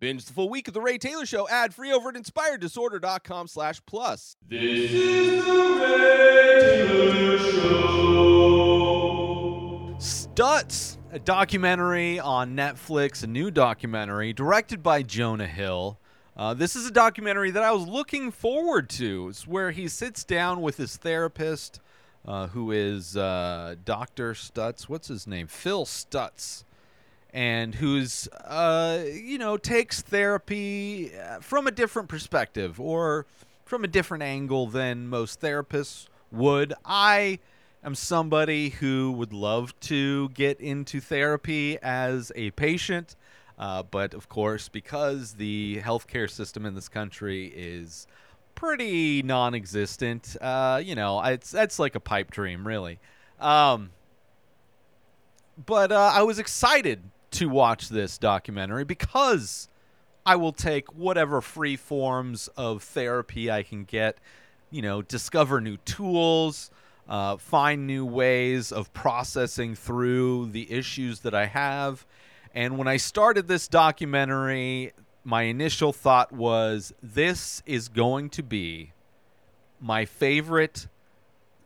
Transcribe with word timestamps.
Binge 0.00 0.24
the 0.24 0.32
full 0.32 0.48
week 0.48 0.66
of 0.66 0.72
The 0.72 0.80
Ray 0.80 0.96
Taylor 0.96 1.26
Show 1.26 1.46
ad 1.50 1.74
free 1.74 1.92
over 1.92 2.08
at 2.08 2.14
inspireddisorder.com 2.14 3.48
slash 3.48 3.82
plus. 3.84 4.34
This 4.48 4.90
is 4.90 5.44
the 5.44 5.52
Ray 5.52 6.86
Taylor 6.86 7.38
Show. 7.38 7.60
Stutz, 9.98 10.96
a 11.12 11.18
documentary 11.18 12.18
on 12.18 12.56
Netflix, 12.56 13.22
a 13.22 13.26
new 13.26 13.50
documentary 13.50 14.32
directed 14.32 14.82
by 14.82 15.02
Jonah 15.02 15.46
Hill. 15.46 15.98
Uh, 16.34 16.54
this 16.54 16.74
is 16.74 16.86
a 16.86 16.90
documentary 16.90 17.50
that 17.50 17.62
I 17.62 17.72
was 17.72 17.86
looking 17.86 18.30
forward 18.30 18.88
to. 18.90 19.28
It's 19.28 19.46
where 19.46 19.70
he 19.70 19.86
sits 19.86 20.24
down 20.24 20.62
with 20.62 20.78
his 20.78 20.96
therapist, 20.96 21.78
uh, 22.26 22.46
who 22.46 22.72
is 22.72 23.18
uh, 23.18 23.74
Dr. 23.84 24.32
Stutz. 24.32 24.84
What's 24.84 25.08
his 25.08 25.26
name? 25.26 25.46
Phil 25.46 25.84
Stutz. 25.84 26.64
And 27.32 27.76
who's, 27.76 28.28
uh, 28.28 29.04
you 29.06 29.38
know, 29.38 29.56
takes 29.56 30.02
therapy 30.02 31.12
uh, 31.16 31.40
from 31.40 31.66
a 31.66 31.70
different 31.70 32.08
perspective 32.08 32.80
or 32.80 33.26
from 33.64 33.84
a 33.84 33.88
different 33.88 34.24
angle 34.24 34.66
than 34.66 35.06
most 35.06 35.40
therapists 35.40 36.08
would. 36.32 36.74
I 36.84 37.38
am 37.84 37.94
somebody 37.94 38.70
who 38.70 39.12
would 39.12 39.32
love 39.32 39.78
to 39.80 40.28
get 40.30 40.60
into 40.60 41.00
therapy 41.00 41.78
as 41.80 42.32
a 42.34 42.50
patient. 42.52 43.16
Uh, 43.58 43.82
but 43.82 44.14
of 44.14 44.28
course, 44.28 44.68
because 44.68 45.34
the 45.34 45.80
healthcare 45.84 46.28
system 46.28 46.64
in 46.64 46.74
this 46.74 46.88
country 46.88 47.52
is 47.54 48.06
pretty 48.54 49.22
non-existent, 49.22 50.36
uh, 50.40 50.80
you 50.82 50.94
know, 50.94 51.20
it's 51.22 51.50
that's 51.50 51.78
like 51.78 51.94
a 51.94 52.00
pipe 52.00 52.30
dream, 52.30 52.66
really. 52.66 52.98
Um, 53.38 53.90
but 55.66 55.92
uh, 55.92 56.12
I 56.14 56.22
was 56.22 56.38
excited 56.38 57.02
to 57.32 57.48
watch 57.48 57.88
this 57.88 58.18
documentary 58.18 58.84
because 58.84 59.68
I 60.24 60.36
will 60.36 60.52
take 60.52 60.92
whatever 60.92 61.40
free 61.40 61.76
forms 61.76 62.48
of 62.56 62.82
therapy 62.82 63.50
I 63.50 63.62
can 63.62 63.84
get. 63.84 64.18
You 64.70 64.82
know, 64.82 65.02
discover 65.02 65.60
new 65.60 65.78
tools, 65.78 66.70
uh, 67.08 67.36
find 67.36 67.86
new 67.86 68.06
ways 68.06 68.70
of 68.70 68.92
processing 68.92 69.74
through 69.74 70.46
the 70.46 70.70
issues 70.70 71.20
that 71.20 71.34
I 71.34 71.46
have. 71.46 72.06
And 72.54 72.78
when 72.78 72.86
I 72.86 72.96
started 72.96 73.48
this 73.48 73.66
documentary, 73.68 74.92
my 75.24 75.42
initial 75.42 75.92
thought 75.92 76.32
was 76.32 76.92
this 77.02 77.62
is 77.66 77.88
going 77.88 78.30
to 78.30 78.42
be 78.42 78.92
my 79.80 80.04
favorite 80.04 80.86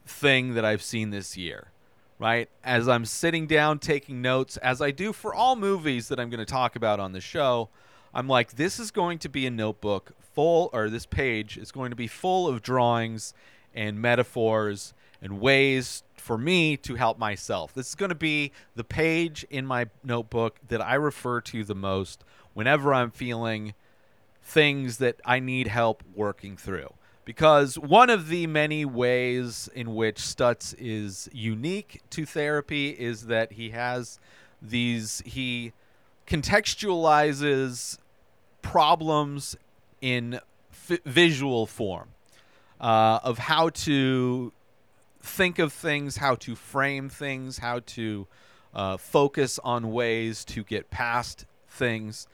thing 0.06 0.54
that 0.54 0.64
I've 0.64 0.82
seen 0.82 1.10
this 1.10 1.36
year, 1.36 1.68
right? 2.18 2.48
As 2.62 2.88
I'm 2.88 3.04
sitting 3.04 3.46
down 3.46 3.78
taking 3.78 4.22
notes, 4.22 4.56
as 4.58 4.80
I 4.80 4.90
do 4.90 5.12
for 5.12 5.34
all 5.34 5.56
movies 5.56 6.08
that 6.08 6.20
I'm 6.20 6.30
going 6.30 6.38
to 6.38 6.44
talk 6.44 6.76
about 6.76 7.00
on 7.00 7.12
the 7.12 7.20
show, 7.20 7.68
I'm 8.12 8.28
like, 8.28 8.52
this 8.52 8.78
is 8.78 8.90
going 8.90 9.18
to 9.20 9.28
be 9.28 9.46
a 9.46 9.50
notebook 9.50 10.12
full, 10.34 10.70
or 10.72 10.88
this 10.88 11.06
page 11.06 11.56
is 11.56 11.72
going 11.72 11.90
to 11.90 11.96
be 11.96 12.06
full 12.06 12.48
of 12.48 12.62
drawings 12.62 13.34
and 13.74 14.00
metaphors 14.00 14.94
and 15.20 15.40
ways 15.40 16.02
for 16.16 16.38
me 16.38 16.76
to 16.76 16.94
help 16.94 17.18
myself. 17.18 17.74
This 17.74 17.88
is 17.88 17.94
going 17.94 18.10
to 18.10 18.14
be 18.14 18.52
the 18.74 18.84
page 18.84 19.44
in 19.50 19.66
my 19.66 19.86
notebook 20.02 20.58
that 20.68 20.80
I 20.80 20.94
refer 20.94 21.40
to 21.42 21.64
the 21.64 21.74
most 21.74 22.24
whenever 22.52 22.94
I'm 22.94 23.10
feeling 23.10 23.74
things 24.42 24.98
that 24.98 25.20
I 25.24 25.40
need 25.40 25.68
help 25.68 26.02
working 26.14 26.56
through. 26.56 26.92
Because 27.24 27.78
one 27.78 28.10
of 28.10 28.28
the 28.28 28.46
many 28.46 28.84
ways 28.84 29.68
in 29.74 29.94
which 29.94 30.16
Stutz 30.16 30.74
is 30.78 31.28
unique 31.32 32.02
to 32.10 32.26
therapy 32.26 32.90
is 32.90 33.26
that 33.26 33.52
he 33.52 33.70
has 33.70 34.18
these, 34.60 35.22
he 35.24 35.72
contextualizes 36.26 37.98
problems 38.60 39.56
in 40.00 40.40
f- 40.70 41.00
visual 41.04 41.66
form 41.66 42.08
uh, 42.80 43.20
of 43.22 43.38
how 43.38 43.70
to 43.70 44.52
think 45.22 45.58
of 45.58 45.72
things, 45.72 46.18
how 46.18 46.34
to 46.34 46.54
frame 46.54 47.08
things, 47.08 47.58
how 47.58 47.80
to 47.80 48.26
uh, 48.74 48.96
focus 48.96 49.58
on 49.64 49.92
ways 49.92 50.44
to 50.44 50.62
get 50.62 50.90
past 50.90 51.46
things. 51.68 52.26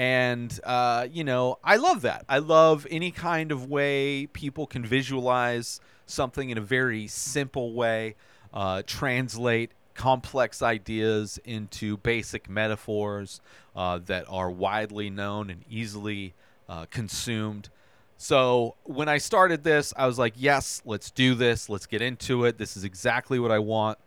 And, 0.00 0.58
uh, 0.64 1.08
you 1.12 1.24
know, 1.24 1.58
I 1.62 1.76
love 1.76 2.00
that. 2.02 2.24
I 2.26 2.38
love 2.38 2.86
any 2.90 3.10
kind 3.10 3.52
of 3.52 3.68
way 3.68 4.28
people 4.28 4.66
can 4.66 4.82
visualize 4.82 5.78
something 6.06 6.48
in 6.48 6.56
a 6.56 6.62
very 6.62 7.06
simple 7.06 7.74
way, 7.74 8.14
uh, 8.54 8.80
translate 8.86 9.72
complex 9.92 10.62
ideas 10.62 11.38
into 11.44 11.98
basic 11.98 12.48
metaphors 12.48 13.42
uh, 13.76 13.98
that 14.06 14.24
are 14.30 14.50
widely 14.50 15.10
known 15.10 15.50
and 15.50 15.66
easily 15.68 16.32
uh, 16.66 16.86
consumed. 16.90 17.68
So 18.16 18.76
when 18.84 19.10
I 19.10 19.18
started 19.18 19.64
this, 19.64 19.92
I 19.98 20.06
was 20.06 20.18
like, 20.18 20.32
yes, 20.34 20.80
let's 20.86 21.10
do 21.10 21.34
this. 21.34 21.68
Let's 21.68 21.84
get 21.84 22.00
into 22.00 22.46
it. 22.46 22.56
This 22.56 22.74
is 22.74 22.84
exactly 22.84 23.38
what 23.38 23.50
I 23.50 23.58
want. 23.58 23.98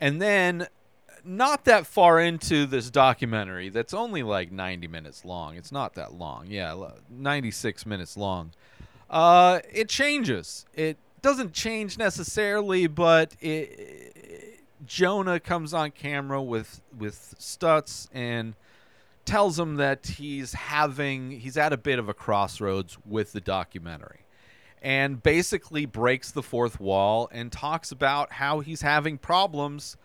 And 0.00 0.20
then, 0.20 0.66
not 1.28 1.66
that 1.66 1.86
far 1.86 2.18
into 2.20 2.66
this 2.66 2.90
documentary, 2.90 3.68
that's 3.68 3.92
only 3.92 4.22
like 4.22 4.50
90 4.50 4.88
minutes 4.88 5.24
long. 5.24 5.56
It's 5.56 5.70
not 5.70 5.94
that 5.94 6.14
long. 6.14 6.46
Yeah, 6.48 6.90
96 7.10 7.84
minutes 7.86 8.16
long. 8.16 8.52
Uh, 9.10 9.60
it 9.72 9.88
changes. 9.88 10.66
It 10.74 10.96
doesn't 11.20 11.52
change 11.52 11.98
necessarily, 11.98 12.86
but 12.86 13.36
it, 13.40 14.64
Jonah 14.86 15.38
comes 15.38 15.74
on 15.74 15.90
camera 15.90 16.42
with 16.42 16.80
with 16.96 17.34
Stutz 17.38 18.08
and 18.12 18.54
tells 19.24 19.58
him 19.58 19.76
that 19.76 20.06
he's 20.06 20.54
having 20.54 21.30
he's 21.30 21.56
at 21.56 21.72
a 21.72 21.76
bit 21.76 21.98
of 21.98 22.08
a 22.08 22.14
crossroads 22.14 22.96
with 23.04 23.32
the 23.32 23.40
documentary 23.40 24.20
and 24.80 25.22
basically 25.22 25.84
breaks 25.84 26.30
the 26.30 26.42
fourth 26.42 26.80
wall 26.80 27.28
and 27.32 27.50
talks 27.52 27.90
about 27.90 28.32
how 28.32 28.60
he's 28.60 28.80
having 28.80 29.18
problems 29.18 29.96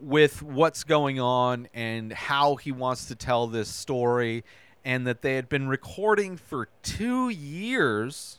with 0.00 0.42
what's 0.42 0.84
going 0.84 1.20
on 1.20 1.68
and 1.74 2.12
how 2.12 2.56
he 2.56 2.72
wants 2.72 3.06
to 3.06 3.14
tell 3.14 3.46
this 3.46 3.68
story 3.68 4.44
and 4.84 5.06
that 5.06 5.22
they 5.22 5.34
had 5.34 5.48
been 5.48 5.68
recording 5.68 6.36
for 6.36 6.68
2 6.82 7.28
years 7.28 8.38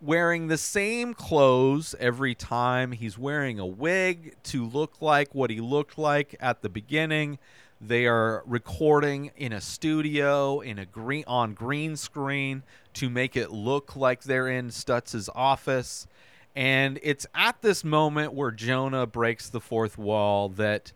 wearing 0.00 0.48
the 0.48 0.58
same 0.58 1.14
clothes 1.14 1.94
every 1.98 2.34
time 2.34 2.92
he's 2.92 3.16
wearing 3.16 3.58
a 3.58 3.66
wig 3.66 4.34
to 4.42 4.64
look 4.64 5.00
like 5.00 5.34
what 5.34 5.50
he 5.50 5.60
looked 5.60 5.96
like 5.96 6.36
at 6.40 6.62
the 6.62 6.68
beginning 6.68 7.38
they 7.80 8.06
are 8.06 8.42
recording 8.46 9.30
in 9.36 9.52
a 9.52 9.60
studio 9.60 10.60
in 10.60 10.78
a 10.78 10.86
green 10.86 11.24
on 11.26 11.52
green 11.52 11.96
screen 11.96 12.62
to 12.94 13.10
make 13.10 13.36
it 13.36 13.50
look 13.50 13.94
like 13.94 14.22
they're 14.22 14.48
in 14.48 14.70
Stutz's 14.70 15.28
office. 15.34 16.06
And 16.56 16.98
it's 17.02 17.26
at 17.34 17.60
this 17.62 17.84
moment 17.84 18.32
where 18.32 18.50
Jonah 18.50 19.06
breaks 19.06 19.48
the 19.48 19.60
fourth 19.60 19.98
wall 19.98 20.48
that 20.50 20.92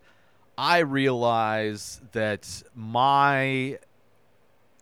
I 0.56 0.78
realize 0.78 2.00
that 2.12 2.62
my 2.74 3.78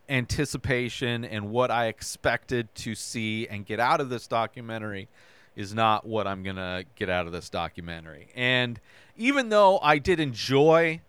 anticipation 0.09 1.25
and 1.25 1.51
what 1.51 1.71
I 1.71 1.89
expected 1.89 2.75
to 2.77 2.95
see 2.95 3.47
and 3.49 3.67
get 3.67 3.81
out 3.81 4.01
of 4.01 4.09
this 4.09 4.27
documentary 4.27 5.09
is 5.57 5.75
not 5.75 6.07
what 6.07 6.27
I'm 6.27 6.43
going 6.43 6.57
to 6.57 6.85
get 6.95 7.11
out 7.11 7.27
of 7.27 7.33
this 7.33 7.51
documentary. 7.51 8.29
And 8.35 8.81
even 9.17 9.49
though 9.49 9.81
I 9.83 9.99
did 9.99 10.21
enjoy 10.21 11.01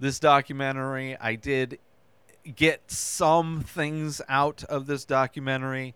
this 0.00 0.18
documentary. 0.18 1.16
I 1.20 1.36
did 1.36 1.78
get 2.56 2.90
some 2.90 3.60
things 3.60 4.20
out 4.28 4.64
of 4.64 4.86
this 4.86 5.04
documentary. 5.04 5.94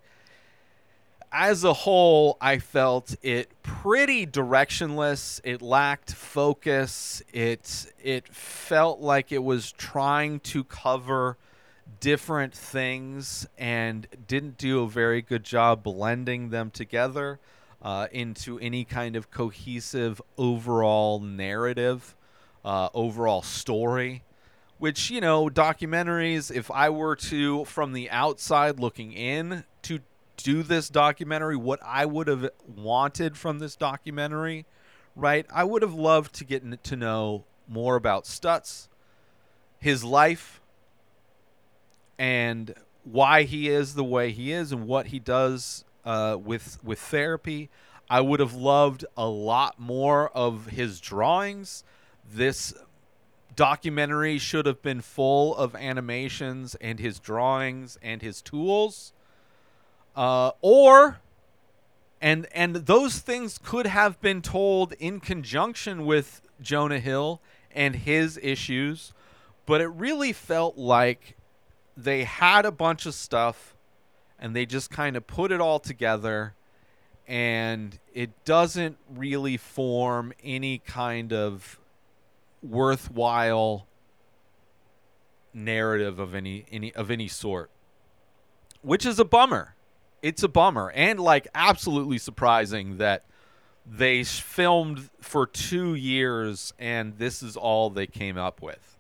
As 1.37 1.65
a 1.65 1.73
whole, 1.73 2.37
I 2.41 2.59
felt 2.59 3.17
it 3.21 3.51
pretty 3.65 4.25
directionless. 4.25 5.41
It 5.43 5.61
lacked 5.61 6.13
focus. 6.13 7.25
It 7.33 7.93
it 8.01 8.29
felt 8.29 9.01
like 9.01 9.33
it 9.33 9.43
was 9.43 9.73
trying 9.73 10.39
to 10.41 10.63
cover 10.63 11.37
different 11.99 12.55
things 12.55 13.49
and 13.59 14.07
didn't 14.29 14.59
do 14.59 14.85
a 14.85 14.89
very 14.89 15.23
good 15.23 15.43
job 15.43 15.83
blending 15.83 16.51
them 16.51 16.71
together 16.71 17.41
uh, 17.83 18.07
into 18.13 18.61
any 18.61 18.85
kind 18.85 19.17
of 19.17 19.33
cohesive 19.33 20.23
overall 20.39 21.19
narrative 21.19 22.15
uh, 22.65 22.91
overall 22.95 23.43
story. 23.43 24.23
Which, 24.79 25.11
you 25.11 25.21
know, 25.21 25.49
documentaries, 25.49 26.55
if 26.55 26.71
I 26.71 26.91
were 26.91 27.17
to, 27.17 27.65
from 27.65 27.93
the 27.93 28.09
outside 28.11 28.79
looking 28.79 29.13
in, 29.13 29.65
to 29.83 29.99
do 30.37 30.63
this 30.63 30.89
documentary, 30.89 31.57
what 31.57 31.81
I 31.85 32.07
would 32.07 32.29
have 32.29 32.51
wanted 32.67 33.37
from 33.37 33.59
this 33.59 33.77
documentary, 33.77 34.67
right? 35.15 35.47
I 35.53 35.65
would 35.65 35.83
have 35.83 35.95
loved 35.95 36.35
to 36.37 36.45
get 36.45 36.85
to 36.85 36.97
know 36.97 37.45
more 37.69 37.97
about 37.97 38.25
Stutz, 38.25 38.89
his 39.79 40.05
life, 40.05 40.61
and 42.19 42.75
why 43.05 43.43
he 43.43 43.69
is 43.69 43.95
the 43.95 44.05
way 44.05 44.31
he 44.33 44.53
is 44.53 44.73
and 44.73 44.87
what 44.87 45.09
he 45.09 45.19
does 45.19 45.85
uh, 46.05 46.37
with 46.41 46.83
with 46.83 46.99
therapy. 46.99 47.71
I 48.09 48.21
would 48.21 48.41
have 48.41 48.55
loved 48.55 49.05
a 49.17 49.27
lot 49.27 49.79
more 49.81 50.29
of 50.31 50.67
his 50.67 51.01
drawings 51.01 51.85
this 52.33 52.75
documentary 53.55 54.39
should 54.39 54.67
have 54.67 54.83
been 54.83 55.01
full 55.01 55.55
of 55.57 55.75
animations 55.75 56.75
and 56.77 56.99
his 56.99 57.19
drawings 57.19 57.99
and 58.03 58.23
his 58.23 58.43
tools. 58.43 59.13
Uh, 60.17 60.53
or 60.61 61.21
and 62.21 62.47
and 62.53 62.77
those 62.77 63.19
things 63.19 63.59
could 63.63 63.87
have 63.87 64.21
been 64.21 64.41
told 64.41 64.93
in 64.95 65.21
conjunction 65.21 66.07
with 66.07 66.41
Jonah 66.61 67.01
Hill 67.01 67.41
and 67.73 67.97
his 67.97 68.39
issues, 68.43 69.13
but 69.67 69.81
it 69.81 69.89
really 69.89 70.33
felt 70.33 70.79
like 70.79 71.37
they 71.97 72.25
had 72.25 72.65
a 72.65 72.73
bunch 72.73 73.07
of 73.07 73.15
stuff 73.15 73.75
and 74.39 74.55
they 74.55 74.67
just 74.67 74.91
kind 74.91 75.17
of 75.17 75.27
put 75.27 75.53
it 75.53 75.61
all 75.61 75.79
together 75.79 76.55
and 77.27 77.99
it 78.13 78.45
doesn't 78.45 78.99
really 79.09 79.57
form 79.57 80.33
any 80.43 80.79
kind 80.79 81.33
of 81.33 81.79
worthwhile 82.63 83.87
narrative 85.53 86.19
of 86.19 86.35
any 86.35 86.65
any 86.71 86.93
of 86.95 87.11
any 87.11 87.29
sort 87.29 87.71
which 88.83 89.07
is 89.07 89.19
a 89.19 89.25
bummer 89.25 89.74
it's 90.25 90.43
a 90.43 90.49
bummer 90.49 90.91
and 90.95 91.21
like 91.21 91.47
absolutely 91.55 92.17
surprising 92.17 92.97
that 92.97 93.27
they 93.87 94.25
filmed 94.25 95.11
for 95.21 95.47
2 95.47 95.95
years 95.95 96.73
and 96.79 97.19
this 97.19 97.43
is 97.43 97.57
all 97.57 97.91
they 97.91 98.07
came 98.07 98.39
up 98.39 98.63
with 98.63 98.95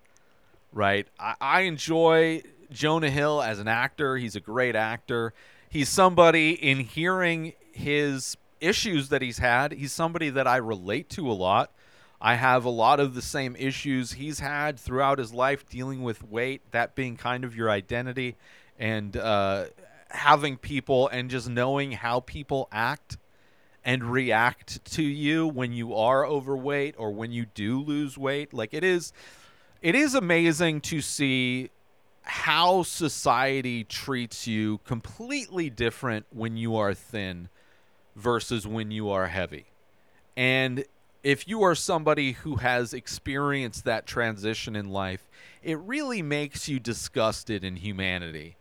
right? 0.74 1.06
I, 1.18 1.34
I 1.40 1.60
enjoy 1.62 2.42
jonah 2.70 3.10
hill 3.10 3.40
as 3.40 3.58
an 3.58 3.68
actor. 3.68 4.16
He's 4.16 4.36
a 4.36 4.40
great 4.40 4.76
actor. 4.76 5.32
He's 5.70 5.88
somebody 5.88 6.50
in 6.50 6.80
hearing 6.80 7.54
his 7.72 8.36
issues 8.60 9.08
that 9.08 9.20
he's 9.20 9.38
had 9.38 9.72
he's 9.72 9.92
somebody 9.92 10.30
that 10.30 10.46
i 10.46 10.56
relate 10.56 11.08
to 11.10 11.30
a 11.30 11.32
lot. 11.32 11.72
I 12.20 12.36
have 12.36 12.64
a 12.64 12.70
lot 12.70 13.00
of 13.00 13.14
the 13.14 13.22
same 13.22 13.56
issues 13.56 14.12
he's 14.12 14.40
had 14.40 14.78
throughout 14.78 15.18
his 15.18 15.34
life 15.34 15.68
dealing 15.68 16.02
with 16.02 16.22
weight, 16.22 16.62
that 16.70 16.94
being 16.94 17.16
kind 17.16 17.44
of 17.44 17.54
your 17.54 17.68
identity, 17.68 18.36
and 18.78 19.14
uh, 19.16 19.66
having 20.14 20.56
people 20.56 21.08
and 21.08 21.28
just 21.30 21.48
knowing 21.48 21.92
how 21.92 22.20
people 22.20 22.68
act 22.72 23.18
and 23.84 24.02
react 24.04 24.84
to 24.84 25.02
you 25.02 25.46
when 25.46 25.72
you 25.72 25.94
are 25.94 26.26
overweight 26.26 26.94
or 26.96 27.12
when 27.12 27.32
you 27.32 27.46
do 27.46 27.80
lose 27.80 28.16
weight. 28.16 28.54
Like 28.54 28.72
it 28.72 28.84
is, 28.84 29.12
it 29.82 29.94
is 29.94 30.14
amazing 30.14 30.80
to 30.82 31.00
see 31.00 31.70
how 32.22 32.82
society 32.82 33.84
treats 33.84 34.46
you 34.46 34.78
completely 34.84 35.68
different 35.68 36.24
when 36.30 36.56
you 36.56 36.76
are 36.76 36.94
thin 36.94 37.50
versus 38.16 38.66
when 38.66 38.90
you 38.90 39.10
are 39.10 39.26
heavy. 39.26 39.66
And 40.36 40.84
if 41.22 41.46
you 41.46 41.62
are 41.62 41.74
somebody 41.74 42.32
who 42.32 42.56
has 42.56 42.94
experienced 42.94 43.84
that 43.84 44.06
transition 44.06 44.74
in 44.74 44.88
life, 44.88 45.28
it 45.62 45.78
really 45.80 46.22
makes 46.22 46.68
you 46.68 46.80
disgusted 46.80 47.64
in 47.64 47.76
humanity 47.76 48.56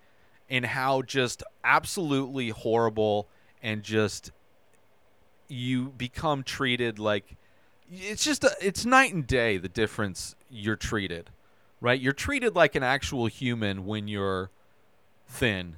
and 0.54 0.66
how 0.66 1.02
just 1.02 1.44
absolutely 1.66 2.50
horrible 2.50 3.28
and 3.62 3.84
just 3.84 4.32
you 5.50 5.90
become 5.98 6.44
treated 6.44 6.98
like 6.98 7.36
it's 7.92 8.24
just 8.24 8.46
a, 8.46 8.56
it's 8.62 8.86
night 8.86 9.14
and 9.14 9.28
day 9.28 9.58
the 9.58 9.68
difference 9.68 10.36
you're 10.50 10.78
treated 10.78 11.30
right? 11.84 12.00
You're 12.00 12.14
treated 12.14 12.56
like 12.56 12.76
an 12.76 12.82
actual 12.82 13.28
human 13.28 13.86
when 13.86 14.08
you're 14.08 14.50
thin. 15.28 15.76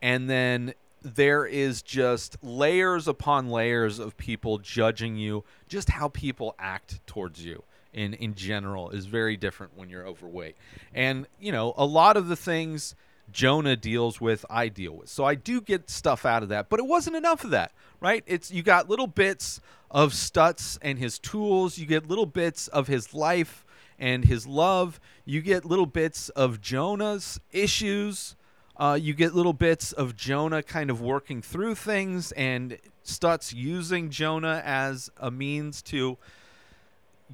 And 0.00 0.30
then 0.30 0.72
there 1.02 1.44
is 1.44 1.82
just 1.82 2.36
layers 2.42 3.08
upon 3.08 3.50
layers 3.50 3.98
of 3.98 4.16
people 4.16 4.58
judging 4.58 5.16
you. 5.16 5.42
Just 5.66 5.90
how 5.90 6.08
people 6.08 6.54
act 6.60 7.04
towards 7.08 7.44
you 7.44 7.64
in 7.92 8.14
in 8.14 8.34
general 8.34 8.90
is 8.90 9.06
very 9.06 9.36
different 9.36 9.76
when 9.76 9.90
you're 9.90 10.06
overweight. 10.06 10.56
And 10.94 11.26
you 11.40 11.50
know 11.50 11.74
a 11.76 11.84
lot 11.84 12.16
of 12.16 12.28
the 12.28 12.36
things 12.36 12.94
jonah 13.30 13.76
deals 13.76 14.20
with 14.20 14.44
i 14.50 14.68
deal 14.68 14.96
with. 14.96 15.08
So 15.08 15.24
i 15.24 15.34
do 15.34 15.60
get 15.60 15.88
stuff 15.88 16.26
out 16.26 16.42
of 16.42 16.48
that 16.50 16.68
but 16.68 16.80
it 16.80 16.86
wasn't 16.86 17.16
enough 17.16 17.44
of 17.44 17.50
that 17.50 17.72
right? 18.02 18.24
It's 18.26 18.50
you 18.50 18.62
got 18.62 18.90
little 18.90 19.06
bits 19.06 19.60
of 19.90 20.12
stutz 20.12 20.76
and 20.82 20.98
his 20.98 21.18
tools. 21.18 21.78
You 21.78 21.86
get 21.86 22.08
little 22.08 22.26
bits 22.26 22.66
of 22.68 22.88
his 22.88 23.14
life 23.14 23.64
and 23.98 24.24
his 24.24 24.46
love. 24.46 25.00
You 25.24 25.40
get 25.40 25.64
little 25.64 25.86
bits 25.86 26.28
of 26.30 26.60
jonah's 26.60 27.40
issues. 27.52 28.34
Uh, 28.76 28.98
you 29.00 29.14
get 29.14 29.34
little 29.34 29.52
bits 29.52 29.92
of 29.92 30.16
Jonah 30.16 30.62
kind 30.62 30.90
of 30.90 31.00
working 31.00 31.42
through 31.42 31.74
things 31.74 32.32
and 32.32 32.78
Stutz 33.04 33.54
using 33.54 34.10
Jonah 34.10 34.62
as 34.64 35.10
a 35.18 35.30
means 35.30 35.82
to 35.82 36.16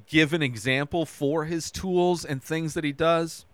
give 0.05 0.33
an 0.33 0.43
example 0.43 1.05
for 1.05 1.45
his 1.45 1.71
tools 1.71 2.25
and 2.25 2.43
things 2.43 2.73
that 2.73 2.83
he 2.83 2.91
does. 2.91 3.45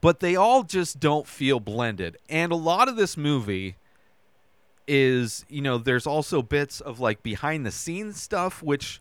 But 0.00 0.20
they 0.20 0.36
all 0.36 0.62
just 0.62 1.00
don't 1.00 1.26
feel 1.26 1.60
blended. 1.60 2.16
And 2.28 2.52
a 2.52 2.56
lot 2.56 2.88
of 2.88 2.96
this 2.96 3.16
movie 3.16 3.76
is, 4.86 5.44
you 5.48 5.60
know, 5.60 5.78
there's 5.78 6.06
also 6.06 6.42
bits 6.42 6.80
of 6.80 7.00
like 7.00 7.22
behind 7.22 7.66
the 7.66 7.70
scenes 7.70 8.20
stuff, 8.20 8.62
which 8.62 9.00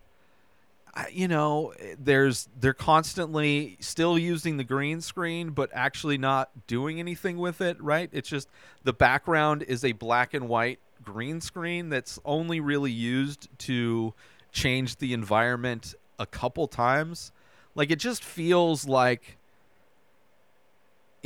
you 1.12 1.28
know 1.28 1.74
there's 2.00 2.50
they're 2.60 2.74
constantly 2.74 3.78
still 3.80 4.18
using 4.18 4.58
the 4.58 4.64
green 4.64 5.02
screen 5.02 5.52
but 5.52 5.70
actually 5.74 6.18
not 6.18 6.50
doing 6.66 7.00
anything 7.00 7.38
with 7.38 7.62
it 7.62 7.80
right 7.82 8.10
it's 8.12 8.30
just 8.30 8.50
the 8.84 8.94
background 8.94 9.64
is 9.64 9.84
a 9.84 9.92
black 9.92 10.34
and 10.34 10.48
white 10.48 10.80
green 11.04 11.40
screen 11.40 11.90
that's 11.90 12.20
only 12.26 12.60
really 12.60 12.92
used 12.92 13.48
to 13.60 14.14
change 14.52 14.98
the 14.98 15.14
environment 15.14 15.94
a 16.20 16.26
couple 16.26 16.68
times 16.68 17.32
like 17.76 17.92
it 17.92 18.00
just 18.00 18.24
feels 18.24 18.88
like 18.88 19.38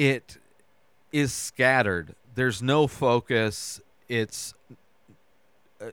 it 0.02 0.38
is 1.12 1.32
scattered. 1.32 2.16
There's 2.34 2.62
no 2.62 2.88
focus. 2.88 3.82
It's 4.10 4.56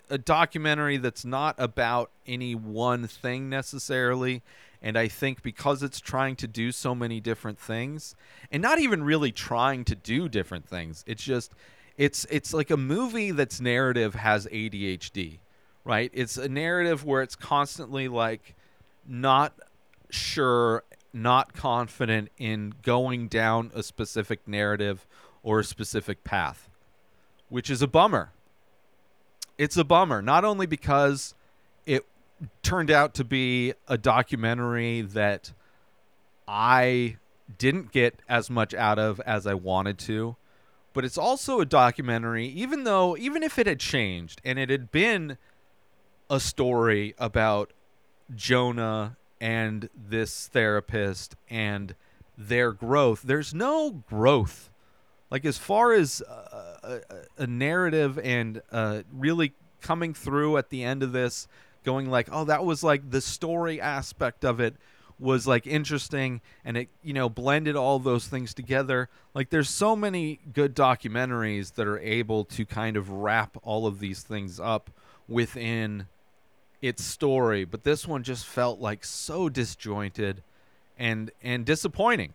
a- 0.09 0.17
documentary 0.17 0.97
that's 0.97 1.25
not 1.25 1.55
about 1.59 2.11
any 2.27 2.55
one 2.55 3.07
thing 3.07 3.49
necessarily. 3.51 4.43
And 4.81 4.97
i 4.97 5.09
think 5.09 5.43
because 5.43 5.83
it's 5.83 5.99
trying 5.99 6.37
to 6.37 6.47
do 6.47 6.71
so 6.71 6.95
many 6.95 7.21
different 7.21 7.59
things 7.59 8.15
and 8.53 8.63
not 8.63 8.79
even 8.79 9.03
really 9.03 9.33
trying 9.33 9.85
to 9.87 9.97
do 9.97 10.29
different 10.29 10.69
things 10.69 11.03
it's 11.05 11.25
just 11.25 11.51
it's 11.97 12.25
it's 12.31 12.55
like 12.55 12.71
a 12.71 12.77
movie 12.77 13.33
that's 13.33 13.61
narrative 13.61 14.15
has 14.15 14.47
adhd 14.47 15.39
right? 15.89 16.11
It's 16.13 16.37
a 16.37 16.49
narrative 16.51 17.05
where 17.05 17.23
it's 17.23 17.35
constantly 17.35 18.09
like 18.09 18.55
not 19.07 19.55
sure 20.11 20.85
not 21.13 21.55
confident 21.55 22.31
in 22.39 22.75
going 22.83 23.29
down 23.29 23.71
a 23.75 23.83
specific 23.83 24.47
narrative 24.47 25.07
or 25.43 25.61
a 25.61 25.65
specific 25.65 26.23
path 26.25 26.69
which 27.49 27.71
is 27.71 27.83
a 27.83 27.87
bummer. 27.87 28.33
It's 29.57 29.77
a 29.77 29.85
bummer 29.85 30.23
not 30.23 30.45
only 30.45 30.67
because 30.67 31.35
it 31.87 32.07
turned 32.63 32.91
out 32.91 33.15
to 33.15 33.25
be 33.25 33.75
a 33.89 33.99
documentary 33.99 35.01
that 35.01 35.53
I 36.47 37.17
didn't 37.57 37.93
get 37.93 38.21
as 38.29 38.51
much 38.51 38.75
out 38.75 38.99
of 38.99 39.21
as 39.21 39.47
I 39.47 39.55
wanted 39.55 39.99
to, 40.01 40.37
but 40.93 41.05
it's 41.05 41.19
also 41.19 41.61
a 41.61 41.67
documentary 41.67 42.47
even 42.47 42.85
though 42.85 43.17
even 43.17 43.43
if 43.43 43.59
it 43.59 43.67
had 43.67 43.81
changed 43.81 44.41
and 44.45 44.59
it 44.59 44.71
had 44.71 44.91
been 44.93 45.39
a 46.31 46.39
story 46.39 47.15
about 47.19 47.73
Jonah 48.35 49.17
and 49.41 49.89
this 49.95 50.49
therapist 50.49 51.37
and 51.49 51.95
their 52.37 52.73
growth, 52.73 53.23
there's 53.23 53.53
no 53.53 53.91
growth. 53.91 54.71
Like 55.31 55.45
as 55.45 55.59
far 55.59 55.93
as 55.93 56.23
uh, 56.23 57.01
a, 57.39 57.43
a 57.43 57.47
narrative 57.47 58.19
and 58.23 58.63
uh, 58.73 59.03
really 59.13 59.53
coming 59.81 60.15
through 60.15 60.57
at 60.57 60.71
the 60.71 60.83
end 60.83 61.03
of 61.03 61.13
this 61.13 61.47
going 61.85 62.11
like 62.11 62.29
oh 62.33 62.45
that 62.45 62.65
was 62.65 62.83
like 62.83 63.11
the 63.11 63.21
story 63.21 63.81
aspect 63.81 64.45
of 64.45 64.61
it 64.61 64.75
was 65.21 65.47
like 65.47 65.67
interesting 65.67 66.41
and 66.65 66.77
it 66.77 66.89
you 67.03 67.13
know 67.13 67.29
blended 67.29 67.77
all 67.77 67.99
those 67.99 68.27
things 68.27 68.55
together 68.55 69.09
like 69.35 69.51
there's 69.51 69.71
so 69.71 69.97
many 69.97 70.39
good 70.53 70.75
documentaries 70.75 71.75
that 71.75 71.87
are 71.87 71.99
able 72.01 72.45
to 72.45 72.65
kind 72.65 72.97
of 72.97 73.11
wrap 73.11 73.57
all 73.63 73.87
of 73.87 74.01
these 74.01 74.23
things 74.23 74.61
up 74.61 74.91
within 75.29 76.07
its 76.81 77.05
story 77.05 77.65
but 77.65 77.85
this 77.85 78.07
one 78.07 78.23
just 78.23 78.47
felt 78.47 78.81
like 78.81 79.05
so 79.05 79.49
disjointed 79.49 80.43
and 80.99 81.31
and 81.43 81.65
disappointing 81.65 82.33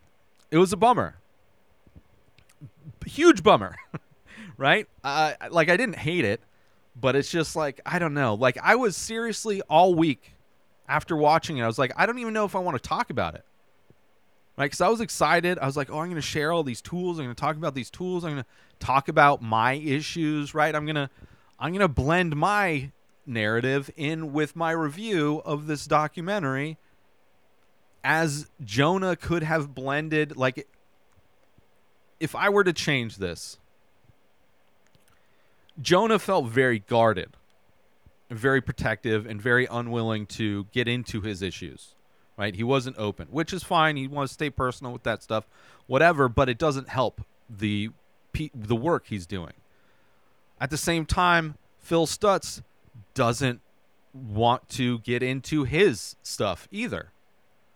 it 0.51 0.57
was 0.57 0.73
a 0.73 0.77
bummer 0.77 1.15
huge 3.05 3.43
bummer, 3.43 3.75
right? 4.57 4.87
Uh, 5.03 5.33
like 5.49 5.69
I 5.69 5.77
didn't 5.77 5.97
hate 5.97 6.25
it, 6.25 6.41
but 6.99 7.15
it's 7.15 7.29
just 7.29 7.55
like 7.55 7.81
I 7.85 7.99
don't 7.99 8.13
know. 8.13 8.35
Like 8.35 8.57
I 8.61 8.75
was 8.75 8.95
seriously 8.95 9.61
all 9.69 9.95
week 9.95 10.33
after 10.87 11.15
watching 11.15 11.57
it, 11.57 11.63
I 11.63 11.67
was 11.67 11.79
like, 11.79 11.93
I 11.95 12.05
don't 12.05 12.19
even 12.19 12.33
know 12.33 12.45
if 12.45 12.55
I 12.55 12.59
want 12.59 12.81
to 12.81 12.87
talk 12.87 13.09
about 13.09 13.35
it, 13.35 13.45
right? 14.57 14.65
Because 14.65 14.81
I 14.81 14.89
was 14.89 15.01
excited. 15.01 15.57
I 15.59 15.65
was 15.65 15.77
like, 15.77 15.89
oh, 15.89 15.99
I'm 15.99 16.07
going 16.07 16.15
to 16.15 16.21
share 16.21 16.51
all 16.51 16.63
these 16.63 16.81
tools. 16.81 17.17
I'm 17.17 17.25
going 17.25 17.35
to 17.35 17.39
talk 17.39 17.55
about 17.55 17.73
these 17.73 17.89
tools. 17.89 18.23
I'm 18.25 18.31
going 18.31 18.43
to 18.43 18.85
talk 18.85 19.07
about 19.07 19.41
my 19.41 19.73
issues, 19.73 20.53
right? 20.53 20.75
I'm 20.75 20.85
gonna 20.85 21.09
I'm 21.59 21.71
gonna 21.71 21.87
blend 21.87 22.35
my 22.35 22.91
narrative 23.25 23.89
in 23.95 24.33
with 24.33 24.55
my 24.55 24.71
review 24.71 25.41
of 25.45 25.67
this 25.67 25.85
documentary. 25.85 26.77
as 28.03 28.47
Jonah 28.63 29.15
could 29.15 29.43
have 29.43 29.73
blended 29.73 30.35
like 30.35 30.67
if 32.19 32.35
I 32.35 32.49
were 32.49 32.63
to 32.63 32.73
change 32.73 33.17
this 33.17 33.57
Jonah 35.81 36.19
felt 36.19 36.45
very 36.45 36.79
guarded, 36.79 37.35
very 38.29 38.61
protective 38.61 39.25
and 39.25 39.41
very 39.41 39.65
unwilling 39.69 40.25
to 40.27 40.65
get 40.65 40.87
into 40.87 41.21
his 41.21 41.41
issues. 41.41 41.95
Right? 42.37 42.55
He 42.55 42.63
wasn't 42.63 42.97
open, 42.97 43.27
which 43.29 43.53
is 43.53 43.63
fine. 43.63 43.95
He 43.95 44.07
wants 44.07 44.31
to 44.31 44.33
stay 44.33 44.49
personal 44.49 44.91
with 44.91 45.03
that 45.03 45.21
stuff, 45.21 45.45
whatever, 45.85 46.27
but 46.27 46.49
it 46.49 46.57
doesn't 46.57 46.89
help 46.89 47.21
the 47.49 47.89
the 48.55 48.75
work 48.75 49.05
he's 49.07 49.27
doing. 49.27 49.53
At 50.59 50.71
the 50.71 50.77
same 50.77 51.05
time, 51.05 51.55
Phil 51.79 52.07
Stutz 52.07 52.63
doesn't 53.13 53.61
want 54.13 54.69
to 54.69 54.99
get 54.99 55.23
into 55.23 55.63
his 55.63 56.15
stuff 56.23 56.67
either. 56.71 57.11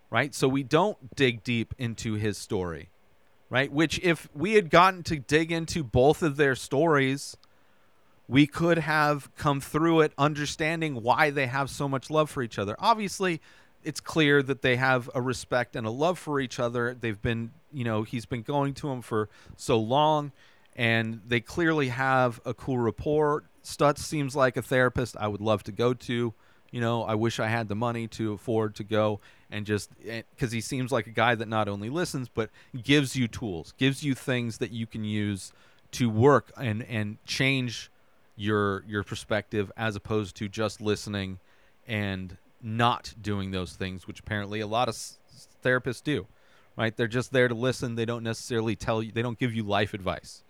Right? 0.10 0.34
So 0.34 0.48
we 0.48 0.64
don't 0.64 1.16
dig 1.16 1.44
deep 1.44 1.74
into 1.78 2.14
his 2.14 2.38
story. 2.38 2.90
Right? 3.50 3.72
Which 3.72 4.00
if 4.00 4.30
we 4.34 4.54
had 4.54 4.70
gotten 4.70 5.04
to 5.04 5.18
dig 5.18 5.52
into 5.52 5.84
both 5.84 6.22
of 6.22 6.38
their 6.38 6.56
stories, 6.56 7.38
we 8.28 8.46
could 8.46 8.80
have 8.80 9.34
come 9.36 9.62
through 9.62 10.02
it 10.02 10.14
understanding 10.18 11.02
why 11.02 11.30
they 11.30 11.48
have 11.48 11.70
so 11.70 11.88
much 11.88 12.10
love 12.10 12.30
for 12.30 12.44
each 12.44 12.60
other. 12.60 12.76
Obviously, 12.80 13.42
it's 13.84 14.02
clear 14.02 14.44
that 14.44 14.62
they 14.62 14.76
have 14.76 15.10
a 15.16 15.22
respect 15.22 15.76
and 15.76 15.88
a 15.88 15.90
love 15.90 16.20
for 16.20 16.40
each 16.42 16.60
other. 16.60 16.94
They've 16.94 17.22
been, 17.22 17.52
you 17.72 17.86
know, 17.86 18.04
he's 18.04 18.26
been 18.26 18.42
going 18.42 18.74
to 18.76 18.90
him 18.90 19.02
for 19.02 19.30
so 19.56 19.80
long, 19.80 20.34
and 20.78 21.22
they 21.28 21.40
clearly 21.40 21.90
have 21.90 22.40
a 22.46 22.54
cool 22.54 22.78
rapport. 22.78 23.44
Stutz 23.64 23.98
seems 24.00 24.36
like 24.36 24.56
a 24.56 24.62
therapist 24.62 25.18
I 25.20 25.28
would 25.28 25.42
love 25.42 25.64
to 25.64 25.72
go 25.72 25.94
to. 25.94 26.34
You 26.72 26.82
know, 26.82 27.04
I 27.04 27.16
wish 27.16 27.40
I 27.40 27.48
had 27.48 27.68
the 27.68 27.76
money 27.76 28.08
to 28.10 28.34
afford 28.34 28.76
to 28.76 28.84
go 28.84 29.20
and 29.50 29.66
just 29.66 29.90
eh, 30.08 30.22
because 30.36 30.52
he 30.52 30.62
seems 30.62 30.92
like 30.92 31.08
a 31.08 31.12
guy 31.12 31.34
that 31.34 31.48
not 31.48 31.68
only 31.68 31.90
listens 31.90 32.30
but 32.30 32.50
gives 32.84 33.16
you 33.16 33.28
tools, 33.28 33.74
gives 33.78 34.04
you 34.04 34.14
things 34.14 34.60
that 34.60 34.72
you 34.72 34.86
can 34.86 35.04
use 35.04 35.52
to 35.92 36.10
work 36.10 36.52
and 36.58 36.84
and 36.84 37.18
change 37.26 37.90
your 38.36 38.84
your 38.88 39.04
perspective 39.04 39.72
as 39.76 39.96
opposed 39.96 40.36
to 40.36 40.48
just 40.48 40.80
listening 40.82 41.40
and 41.88 42.38
not 42.62 43.14
doing 43.20 43.52
those 43.52 43.74
things, 43.74 44.06
which 44.06 44.20
apparently 44.20 44.60
a 44.60 44.68
lot 44.68 44.90
of 44.90 44.94
s- 44.94 45.18
therapists 45.64 46.04
do. 46.04 46.28
Right? 46.78 46.96
They're 46.96 47.08
just 47.08 47.32
there 47.32 47.48
to 47.48 47.56
listen. 47.56 47.96
They 47.96 48.06
don't 48.06 48.24
necessarily 48.24 48.76
tell 48.76 49.02
you. 49.02 49.12
They 49.12 49.24
don't 49.24 49.40
give 49.40 49.56
you 49.56 49.64
life 49.64 49.96
advice. 49.96 50.44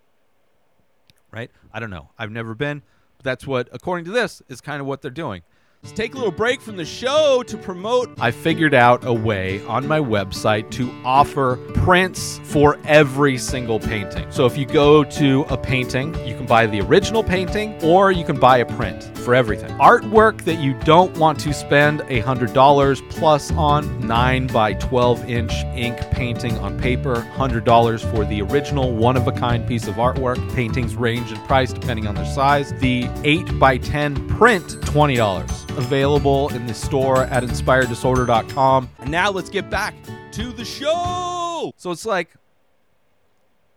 Right? 1.31 1.51
I 1.74 1.79
don't 1.79 1.89
know. 1.89 2.10
I've 2.17 2.31
never 2.31 2.55
been. 2.55 2.84
But 3.17 3.24
that's 3.24 3.48
what, 3.48 3.69
according 3.72 4.05
to 4.05 4.12
this, 4.12 4.41
is 4.48 4.62
kind 4.62 4.81
of 4.81 4.88
what 4.88 5.01
they're 5.01 5.12
doing. 5.12 5.43
Let's 5.88 5.96
take 5.96 6.15
a 6.15 6.17
little 6.17 6.34
break 6.34 6.60
from 6.60 6.75
the 6.75 6.84
show 6.84 7.44
to 7.44 7.58
promote. 7.58 8.13
I 8.20 8.29
figured 8.29 8.74
out 8.74 9.06
a 9.06 9.13
way 9.13 9.65
on 9.67 9.88
my 9.88 10.01
website 10.01 10.70
to 10.72 10.91
offer 11.06 11.56
prints 11.75 12.41
for 12.44 12.77
every 12.84 13.38
single 13.38 13.79
painting. 13.79 14.29
So 14.29 14.46
if 14.46 14.58
you 14.58 14.65
go 14.65 15.06
to 15.06 15.46
a 15.48 15.58
painting, 15.58 16.13
you 16.27 16.36
can 16.36 16.46
buy 16.46 16.67
the 16.67 16.82
original 16.82 17.24
painting 17.24 17.82
or 17.82 18.12
you 18.12 18.25
can 18.25 18.38
buy 18.38 18.58
a 18.58 18.65
print 18.65 19.17
for 19.20 19.34
everything. 19.34 19.72
Artwork 19.77 20.41
that 20.41 20.60
you 20.60 20.74
don't 20.82 21.17
want 21.17 21.39
to 21.39 21.53
spend 21.53 22.01
$100 22.01 23.10
plus 23.10 23.51
on 23.53 24.06
9 24.06 24.48
by 24.48 24.74
12 24.74 25.29
inch 25.29 25.53
ink 25.74 25.98
painting 26.12 26.58
on 26.58 26.77
paper, 26.77 27.25
$100 27.38 28.12
for 28.12 28.25
the 28.25 28.41
original 28.41 28.94
one 28.94 29.15
of 29.15 29.25
a 29.29 29.32
kind 29.32 29.65
piece 29.65 29.88
of 29.88 29.96
artwork. 29.96 30.53
Paintings 30.53 30.96
range 30.96 31.32
in 31.32 31.38
price 31.46 31.72
depending 31.72 32.08
on 32.08 32.15
their 32.15 32.25
size. 32.25 32.74
The 32.82 33.08
8 33.24 33.58
by 33.58 33.77
10 33.77 34.27
print, 34.27 34.65
$20 34.82 35.76
available 35.77 36.50
in 36.50 36.65
the 36.65 36.74
store 36.74 37.24
at 37.24 37.43
inspireddisorder.com. 37.43 38.89
And 39.00 39.12
now 39.12 39.31
let's 39.31 39.50
get 39.50 39.69
back 39.69 39.96
to 40.34 40.51
the 40.51 40.65
show. 40.65 41.72
So 41.77 41.91
it's 41.91 42.05
like 42.05 42.29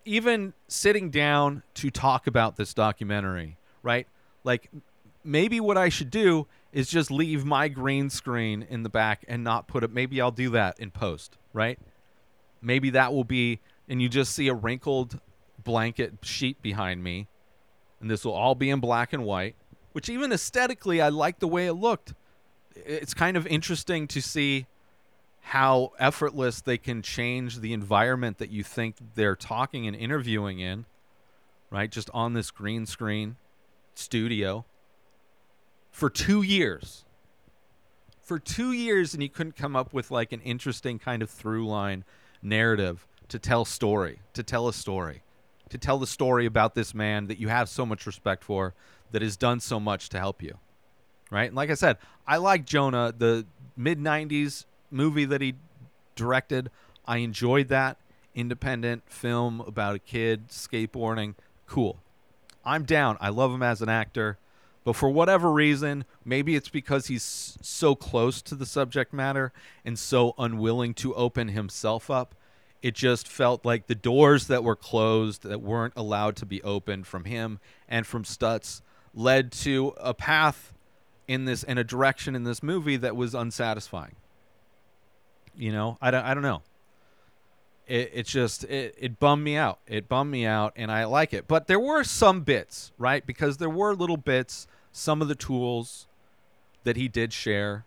even 0.05 0.55
sitting 0.69 1.11
down 1.11 1.63
to 1.75 1.91
talk 1.91 2.27
about 2.27 2.57
this 2.57 2.75
documentary, 2.75 3.59
right? 3.83 4.07
Like 4.45 4.71
maybe 5.23 5.61
what 5.61 5.77
I 5.77 5.89
should 5.89 6.11
do 6.11 6.47
is 6.73 6.89
just 6.89 7.11
leave 7.11 7.45
my 7.45 7.69
green 7.69 8.11
screen 8.11 8.67
in 8.69 8.83
the 8.83 8.89
back 8.89 9.25
and 9.29 9.45
not 9.45 9.69
put 9.69 9.85
it 9.85 9.93
maybe 9.93 10.21
I'll 10.21 10.31
do 10.31 10.51
that 10.51 10.79
in 10.81 10.91
post, 10.91 11.37
right? 11.53 11.79
Maybe 12.63 12.91
that 12.91 13.13
will 13.13 13.25
be 13.25 13.61
and 13.89 14.01
you 14.01 14.09
just 14.09 14.35
see 14.35 14.49
a 14.49 14.55
wrinkled 14.55 15.21
blanket 15.63 16.15
sheet 16.23 16.63
behind 16.63 17.03
me 17.03 17.29
and 18.01 18.11
this 18.11 18.25
will 18.25 18.33
all 18.33 18.55
be 18.55 18.71
in 18.71 18.81
black 18.81 19.13
and 19.13 19.25
white, 19.25 19.57
which 19.93 20.09
even 20.09 20.33
aesthetically 20.33 21.01
I 21.01 21.09
like 21.09 21.39
the 21.39 21.49
way 21.49 21.67
it 21.67 21.75
looked. 21.75 22.15
It's 22.75 23.15
kind 23.15 23.37
of 23.37 23.47
interesting 23.47 24.07
to 24.09 24.23
see 24.23 24.67
how 25.41 25.93
effortless 25.99 26.61
they 26.61 26.79
can 26.79 27.03
change 27.03 27.61
the 27.61 27.73
environment 27.73 28.39
that 28.39 28.51
you 28.51 28.63
think 28.63 28.97
they're 29.15 29.37
talking 29.37 29.87
and 29.87 29.97
interviewing 29.97 30.61
in, 30.61 30.85
right? 31.71 31.91
Just 31.91 32.11
on 32.15 32.35
this 32.35 32.51
green 32.51 32.87
screen 32.87 33.37
studio 33.95 34.65
for 35.91 36.09
two 36.09 36.43
years. 36.43 37.05
For 38.23 38.39
two 38.39 38.71
years, 38.71 39.13
and 39.13 39.23
you 39.23 39.29
couldn't 39.29 39.57
come 39.57 39.75
up 39.75 39.93
with 39.93 40.13
like 40.13 40.31
an 40.31 40.41
interesting 40.43 41.01
kind 41.01 41.21
of 41.21 41.29
through 41.29 41.67
line 41.67 42.05
narrative 42.43 43.09
to 43.29 43.41
tell 43.41 43.65
story, 43.65 44.21
to 44.35 44.45
tell 44.45 44.69
a 44.69 44.73
story, 44.73 45.23
to 45.69 45.79
tell 45.79 45.99
the 45.99 46.07
story 46.07 46.47
about 46.47 46.75
this 46.75 46.95
man 46.95 47.27
that 47.27 47.41
you 47.41 47.49
have 47.49 47.69
so 47.69 47.85
much 47.85 48.07
respect 48.07 48.45
for 48.45 48.75
that 49.13 49.23
has 49.23 49.37
done 49.37 49.61
so 49.61 49.81
much 49.81 50.09
to 50.11 50.19
help 50.19 50.43
you. 50.43 50.59
Right? 51.31 51.47
And 51.47 51.57
like 51.57 51.71
I 51.71 51.75
said, 51.75 51.99
I 52.27 52.39
like 52.39 52.65
Jonah, 52.65 53.13
the 53.17 53.47
mid 53.77 53.99
90s 53.99 54.65
movie 54.91 55.25
that 55.25 55.41
he 55.41 55.55
directed. 56.17 56.71
I 57.07 57.19
enjoyed 57.19 57.69
that 57.69 57.97
independent 58.35 59.03
film 59.07 59.61
about 59.61 59.97
a 59.97 59.99
kid 59.99 60.49
skateboarding. 60.49 61.35
Cool. 61.67 61.99
I'm 62.65 62.85
down. 62.85 63.17
I 63.21 63.31
love 63.31 63.53
him 63.53 63.63
as 63.63 63.83
an 63.83 63.89
actor. 63.89 64.39
But 64.85 64.97
for 64.97 65.11
whatever 65.11 65.51
reason, 65.53 66.05
maybe 66.25 66.57
it's 66.57 66.69
because 66.69 67.07
he's 67.07 67.59
so 67.61 67.95
close 67.95 68.41
to 68.43 68.55
the 68.55 68.67
subject 68.67 69.13
matter 69.13 69.53
and 69.85 69.99
so 69.99 70.35
unwilling 70.39 70.95
to 70.95 71.15
open 71.15 71.49
himself 71.49 72.11
up. 72.11 72.35
It 72.83 72.95
just 72.95 73.29
felt 73.29 73.65
like 73.65 73.87
the 73.87 73.95
doors 73.95 74.47
that 74.47 74.65
were 74.65 74.77
closed, 74.77 75.43
that 75.43 75.61
weren't 75.61 75.93
allowed 75.97 76.37
to 76.37 76.47
be 76.47 76.63
opened 76.63 77.07
from 77.07 77.25
him 77.25 77.61
and 77.89 78.07
from 78.07 78.25
Stutz, 78.25 78.81
led 79.15 79.53
to 79.53 79.95
a 79.99 80.15
path 80.15 80.73
in 81.27 81.45
this 81.45 81.63
in 81.63 81.79
a 81.79 81.85
direction 81.85 82.35
in 82.35 82.45
this 82.45 82.63
movie 82.63 82.97
that 82.97 83.17
was 83.17 83.35
unsatisfying. 83.35 84.17
You 85.55 85.73
know, 85.73 85.99
I 86.01 86.11
don't, 86.11 86.25
I 86.25 86.35
don't 86.35 86.43
know. 86.43 86.63
It, 87.87 88.11
it's 88.15 88.31
just 88.31 88.65
it, 88.65 88.95
it 88.99 89.19
bummed 89.19 89.45
me 89.45 89.57
out. 89.57 89.81
It 89.87 90.09
bummed 90.09 90.31
me 90.31 90.47
out, 90.47 90.73
and 90.77 90.91
I 90.91 91.05
like 91.05 91.33
it. 91.33 91.49
But 91.49 91.67
there 91.67 91.81
were 91.81 92.05
some 92.05 92.43
bits, 92.43 92.93
right? 92.99 93.27
Because 93.27 93.57
there 93.57 93.71
were 93.71 93.95
little 93.95 94.17
bits, 94.17 94.67
some 94.93 95.21
of 95.21 95.29
the 95.29 95.35
tools 95.35 96.07
that 96.85 96.97
he 96.97 97.09
did 97.09 97.33
share, 97.33 97.85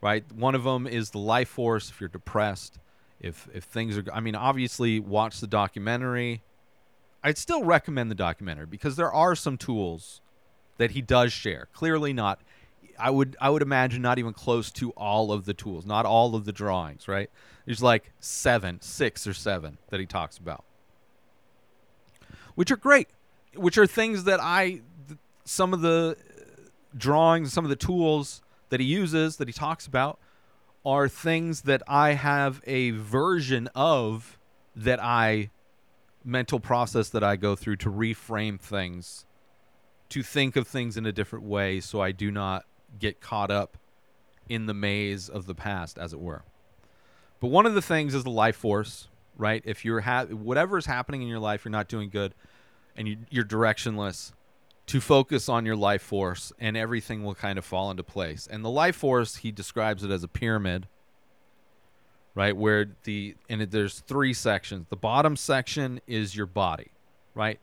right? 0.00 0.24
One 0.32 0.54
of 0.54 0.64
them 0.64 0.86
is 0.86 1.10
the 1.10 1.18
life 1.18 1.48
force. 1.48 1.90
If 1.90 2.00
you're 2.00 2.08
depressed, 2.08 2.78
if 3.20 3.48
if 3.54 3.64
things 3.64 3.96
are, 3.96 4.04
I 4.12 4.20
mean, 4.20 4.34
obviously 4.34 5.00
watch 5.00 5.40
the 5.40 5.46
documentary. 5.46 6.42
I'd 7.22 7.38
still 7.38 7.62
recommend 7.62 8.10
the 8.10 8.16
documentary 8.16 8.66
because 8.66 8.96
there 8.96 9.12
are 9.12 9.36
some 9.36 9.56
tools 9.56 10.21
that 10.82 10.90
he 10.90 11.00
does 11.00 11.32
share. 11.32 11.68
Clearly 11.72 12.12
not 12.12 12.40
I 12.98 13.08
would 13.08 13.36
I 13.40 13.50
would 13.50 13.62
imagine 13.62 14.02
not 14.02 14.18
even 14.18 14.32
close 14.32 14.70
to 14.72 14.90
all 14.90 15.32
of 15.32 15.44
the 15.44 15.54
tools, 15.54 15.86
not 15.86 16.04
all 16.04 16.34
of 16.34 16.44
the 16.44 16.52
drawings, 16.52 17.06
right? 17.06 17.30
There's 17.64 17.82
like 17.82 18.12
seven, 18.18 18.80
six 18.80 19.26
or 19.26 19.32
seven 19.32 19.78
that 19.90 20.00
he 20.00 20.06
talks 20.06 20.38
about. 20.38 20.64
Which 22.56 22.70
are 22.72 22.76
great. 22.76 23.08
Which 23.54 23.78
are 23.78 23.86
things 23.86 24.24
that 24.24 24.40
I 24.40 24.80
some 25.44 25.72
of 25.72 25.82
the 25.82 26.16
uh, 26.18 26.62
drawings, 26.96 27.52
some 27.52 27.64
of 27.64 27.70
the 27.70 27.76
tools 27.76 28.42
that 28.70 28.80
he 28.80 28.86
uses 28.86 29.36
that 29.36 29.48
he 29.48 29.54
talks 29.54 29.86
about 29.86 30.18
are 30.84 31.08
things 31.08 31.62
that 31.62 31.82
I 31.86 32.14
have 32.14 32.60
a 32.66 32.90
version 32.90 33.68
of 33.74 34.36
that 34.74 35.00
I 35.00 35.50
mental 36.24 36.58
process 36.58 37.08
that 37.10 37.22
I 37.22 37.36
go 37.36 37.54
through 37.54 37.76
to 37.76 37.90
reframe 37.90 38.58
things 38.58 39.26
to 40.12 40.22
think 40.22 40.56
of 40.56 40.66
things 40.68 40.96
in 40.96 41.06
a 41.06 41.12
different 41.12 41.44
way 41.44 41.80
so 41.80 42.00
I 42.00 42.12
do 42.12 42.30
not 42.30 42.64
get 42.98 43.20
caught 43.20 43.50
up 43.50 43.78
in 44.48 44.66
the 44.66 44.74
maze 44.74 45.28
of 45.28 45.46
the 45.46 45.54
past, 45.54 45.98
as 45.98 46.12
it 46.12 46.20
were. 46.20 46.42
But 47.40 47.48
one 47.48 47.66
of 47.66 47.74
the 47.74 47.82
things 47.82 48.14
is 48.14 48.22
the 48.22 48.30
life 48.30 48.56
force, 48.56 49.08
right? 49.36 49.62
If 49.64 49.84
you're 49.84 50.00
ha- 50.00 50.26
whatever 50.26 50.76
is 50.76 50.86
happening 50.86 51.22
in 51.22 51.28
your 51.28 51.38
life, 51.38 51.64
you're 51.64 51.72
not 51.72 51.88
doing 51.88 52.10
good, 52.10 52.34
and 52.96 53.08
you, 53.08 53.16
you're 53.30 53.44
directionless, 53.44 54.32
to 54.86 55.00
focus 55.00 55.48
on 55.48 55.64
your 55.64 55.76
life 55.76 56.02
force, 56.02 56.52
and 56.58 56.76
everything 56.76 57.24
will 57.24 57.34
kind 57.34 57.58
of 57.58 57.64
fall 57.64 57.90
into 57.90 58.02
place. 58.02 58.46
And 58.46 58.64
the 58.64 58.70
life 58.70 58.96
force, 58.96 59.36
he 59.36 59.50
describes 59.50 60.04
it 60.04 60.10
as 60.10 60.22
a 60.22 60.28
pyramid, 60.28 60.88
right? 62.34 62.54
Where 62.56 62.88
the 63.04 63.34
and 63.48 63.62
it, 63.62 63.70
there's 63.70 64.00
three 64.00 64.34
sections. 64.34 64.86
The 64.90 64.96
bottom 64.96 65.36
section 65.36 66.00
is 66.06 66.36
your 66.36 66.46
body, 66.46 66.90
right? 67.34 67.58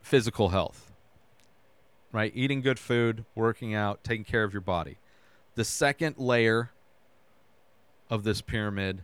Physical 0.00 0.48
health, 0.48 0.89
right? 2.12 2.32
Eating 2.34 2.60
good 2.60 2.78
food, 2.78 3.24
working 3.34 3.74
out, 3.74 4.02
taking 4.04 4.24
care 4.24 4.44
of 4.44 4.52
your 4.52 4.60
body. 4.60 4.98
The 5.54 5.64
second 5.64 6.18
layer 6.18 6.70
of 8.08 8.24
this 8.24 8.40
pyramid 8.40 9.02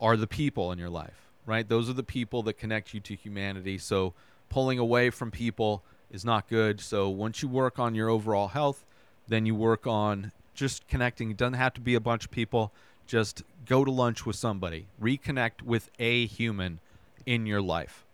are 0.00 0.16
the 0.16 0.26
people 0.26 0.70
in 0.72 0.78
your 0.78 0.90
life, 0.90 1.28
right? 1.46 1.68
Those 1.68 1.88
are 1.90 1.94
the 1.94 2.02
people 2.02 2.42
that 2.44 2.54
connect 2.54 2.94
you 2.94 3.00
to 3.00 3.14
humanity. 3.14 3.78
So 3.78 4.14
pulling 4.48 4.78
away 4.78 5.10
from 5.10 5.30
people 5.30 5.82
is 6.10 6.24
not 6.24 6.48
good. 6.48 6.80
So 6.80 7.08
once 7.08 7.42
you 7.42 7.48
work 7.48 7.78
on 7.78 7.94
your 7.94 8.08
overall 8.08 8.48
health, 8.48 8.84
then 9.26 9.44
you 9.44 9.54
work 9.54 9.86
on 9.86 10.32
just 10.54 10.86
connecting. 10.88 11.30
It 11.32 11.36
doesn't 11.36 11.54
have 11.54 11.74
to 11.74 11.80
be 11.80 11.94
a 11.94 12.00
bunch 12.00 12.24
of 12.24 12.30
people. 12.30 12.72
Just 13.06 13.42
go 13.66 13.84
to 13.84 13.90
lunch 13.90 14.26
with 14.26 14.36
somebody, 14.36 14.86
reconnect 15.00 15.62
with 15.62 15.90
a 15.98 16.26
human 16.26 16.78
in 17.26 17.46
your 17.46 17.60
life. 17.60 18.04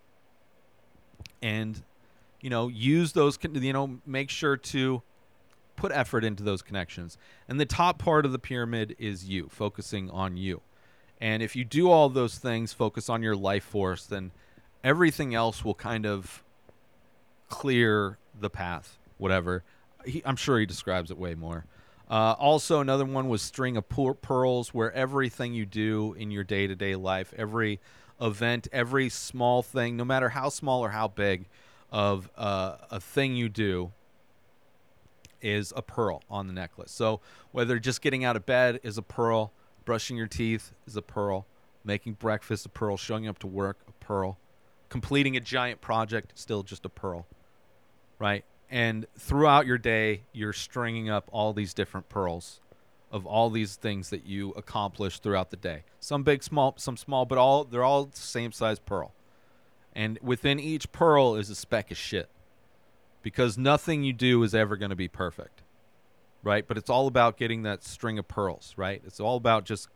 And 1.42 1.82
you 2.44 2.50
know, 2.50 2.68
use 2.68 3.12
those 3.12 3.38
you 3.42 3.72
know, 3.72 4.00
make 4.04 4.28
sure 4.28 4.58
to 4.58 5.00
put 5.76 5.90
effort 5.92 6.24
into 6.24 6.42
those 6.42 6.60
connections. 6.60 7.16
And 7.48 7.58
the 7.58 7.64
top 7.64 7.98
part 7.98 8.26
of 8.26 8.32
the 8.32 8.38
pyramid 8.38 8.94
is 8.98 9.24
you, 9.24 9.48
focusing 9.50 10.10
on 10.10 10.36
you. 10.36 10.60
And 11.22 11.42
if 11.42 11.56
you 11.56 11.64
do 11.64 11.90
all 11.90 12.10
those 12.10 12.36
things, 12.36 12.74
focus 12.74 13.08
on 13.08 13.22
your 13.22 13.34
life 13.34 13.64
force, 13.64 14.04
then 14.04 14.30
everything 14.84 15.34
else 15.34 15.64
will 15.64 15.74
kind 15.74 16.04
of 16.04 16.44
clear 17.48 18.18
the 18.38 18.50
path, 18.50 18.98
whatever. 19.16 19.64
He, 20.04 20.20
I'm 20.26 20.36
sure 20.36 20.58
he 20.58 20.66
describes 20.66 21.10
it 21.10 21.16
way 21.16 21.34
more. 21.34 21.64
Uh, 22.10 22.34
also, 22.38 22.82
another 22.82 23.06
one 23.06 23.30
was 23.30 23.40
string 23.40 23.78
of 23.78 23.88
pearls, 23.88 24.74
where 24.74 24.92
everything 24.92 25.54
you 25.54 25.64
do 25.64 26.12
in 26.18 26.30
your 26.30 26.44
day 26.44 26.66
to 26.66 26.74
day 26.74 26.94
life, 26.94 27.32
every 27.38 27.80
event, 28.20 28.68
every 28.70 29.08
small 29.08 29.62
thing, 29.62 29.96
no 29.96 30.04
matter 30.04 30.28
how 30.28 30.50
small 30.50 30.84
or 30.84 30.90
how 30.90 31.08
big, 31.08 31.46
of 31.94 32.28
uh, 32.36 32.74
a 32.90 32.98
thing 32.98 33.36
you 33.36 33.48
do 33.48 33.92
is 35.40 35.72
a 35.76 35.80
pearl 35.80 36.24
on 36.28 36.48
the 36.48 36.52
necklace. 36.52 36.90
So 36.90 37.20
whether 37.52 37.78
just 37.78 38.02
getting 38.02 38.24
out 38.24 38.34
of 38.34 38.44
bed 38.44 38.80
is 38.82 38.98
a 38.98 39.02
pearl, 39.02 39.52
brushing 39.84 40.16
your 40.16 40.26
teeth 40.26 40.72
is 40.88 40.96
a 40.96 41.02
pearl, 41.02 41.46
making 41.84 42.14
breakfast 42.14 42.66
a 42.66 42.68
pearl, 42.68 42.96
showing 42.96 43.28
up 43.28 43.38
to 43.38 43.46
work 43.46 43.78
a 43.86 43.92
pearl, 44.04 44.38
completing 44.88 45.36
a 45.36 45.40
giant 45.40 45.80
project 45.80 46.32
still 46.34 46.64
just 46.64 46.84
a 46.84 46.88
pearl. 46.88 47.28
Right? 48.18 48.44
And 48.68 49.06
throughout 49.16 49.64
your 49.64 49.78
day, 49.78 50.22
you're 50.32 50.52
stringing 50.52 51.08
up 51.08 51.28
all 51.30 51.52
these 51.52 51.74
different 51.74 52.08
pearls 52.08 52.60
of 53.12 53.24
all 53.24 53.50
these 53.50 53.76
things 53.76 54.10
that 54.10 54.26
you 54.26 54.50
accomplish 54.56 55.20
throughout 55.20 55.50
the 55.50 55.56
day. 55.56 55.84
Some 56.00 56.24
big, 56.24 56.42
small, 56.42 56.74
some 56.76 56.96
small, 56.96 57.24
but 57.24 57.38
all 57.38 57.62
they're 57.62 57.84
all 57.84 58.06
the 58.06 58.16
same 58.16 58.50
size 58.50 58.80
pearl. 58.80 59.12
And 59.94 60.18
within 60.22 60.58
each 60.58 60.90
pearl 60.92 61.36
is 61.36 61.50
a 61.50 61.54
speck 61.54 61.90
of 61.90 61.96
shit 61.96 62.28
because 63.22 63.56
nothing 63.56 64.02
you 64.02 64.12
do 64.12 64.42
is 64.42 64.54
ever 64.54 64.76
going 64.76 64.90
to 64.90 64.96
be 64.96 65.08
perfect, 65.08 65.62
right? 66.42 66.66
But 66.66 66.76
it's 66.76 66.90
all 66.90 67.06
about 67.06 67.36
getting 67.36 67.62
that 67.62 67.84
string 67.84 68.18
of 68.18 68.28
pearls, 68.28 68.74
right? 68.76 69.00
It's 69.06 69.20
all 69.20 69.36
about 69.36 69.64
just 69.64 69.88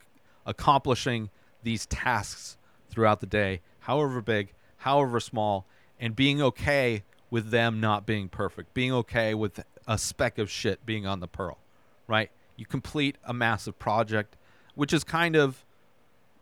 accomplishing 0.46 1.30
these 1.62 1.86
tasks 1.86 2.56
throughout 2.88 3.20
the 3.20 3.26
day, 3.26 3.60
however 3.80 4.22
big, 4.22 4.54
however 4.78 5.20
small, 5.20 5.66
and 6.00 6.14
being 6.14 6.40
okay 6.40 7.02
with 7.30 7.50
them 7.50 7.80
not 7.80 8.06
being 8.06 8.28
perfect, 8.28 8.72
being 8.72 8.92
okay 8.92 9.34
with 9.34 9.62
a 9.86 9.98
speck 9.98 10.38
of 10.38 10.50
shit 10.50 10.84
being 10.86 11.06
on 11.06 11.20
the 11.20 11.28
pearl, 11.28 11.58
right? 12.06 12.30
You 12.56 12.66
complete 12.66 13.16
a 13.24 13.34
massive 13.34 13.78
project, 13.78 14.36
which 14.74 14.92
is 14.92 15.04
kind 15.04 15.36
of 15.36 15.64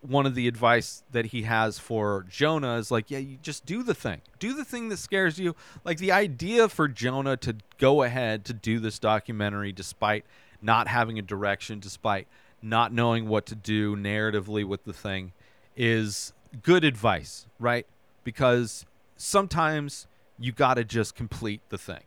one 0.08 0.26
of 0.26 0.34
the 0.34 0.48
advice 0.48 1.02
that 1.12 1.26
he 1.26 1.42
has 1.42 1.78
for 1.78 2.24
Jonah 2.28 2.76
is 2.76 2.90
like, 2.90 3.10
yeah, 3.10 3.18
you 3.18 3.38
just 3.42 3.66
do 3.66 3.82
the 3.82 3.94
thing. 3.94 4.20
Do 4.38 4.54
the 4.54 4.64
thing 4.64 4.88
that 4.88 4.98
scares 4.98 5.38
you. 5.38 5.54
Like 5.84 5.98
the 5.98 6.12
idea 6.12 6.68
for 6.68 6.88
Jonah 6.88 7.36
to 7.38 7.56
go 7.78 8.02
ahead 8.02 8.44
to 8.46 8.52
do 8.52 8.78
this 8.78 8.98
documentary 8.98 9.72
despite 9.72 10.24
not 10.62 10.88
having 10.88 11.18
a 11.18 11.22
direction, 11.22 11.80
despite 11.80 12.26
not 12.62 12.92
knowing 12.92 13.28
what 13.28 13.46
to 13.46 13.54
do 13.54 13.96
narratively 13.96 14.64
with 14.64 14.84
the 14.84 14.92
thing 14.92 15.32
is 15.76 16.32
good 16.62 16.84
advice, 16.84 17.46
right? 17.58 17.86
Because 18.24 18.86
sometimes 19.16 20.06
you 20.38 20.52
got 20.52 20.74
to 20.74 20.84
just 20.84 21.14
complete 21.14 21.60
the 21.68 21.78
thing, 21.78 22.02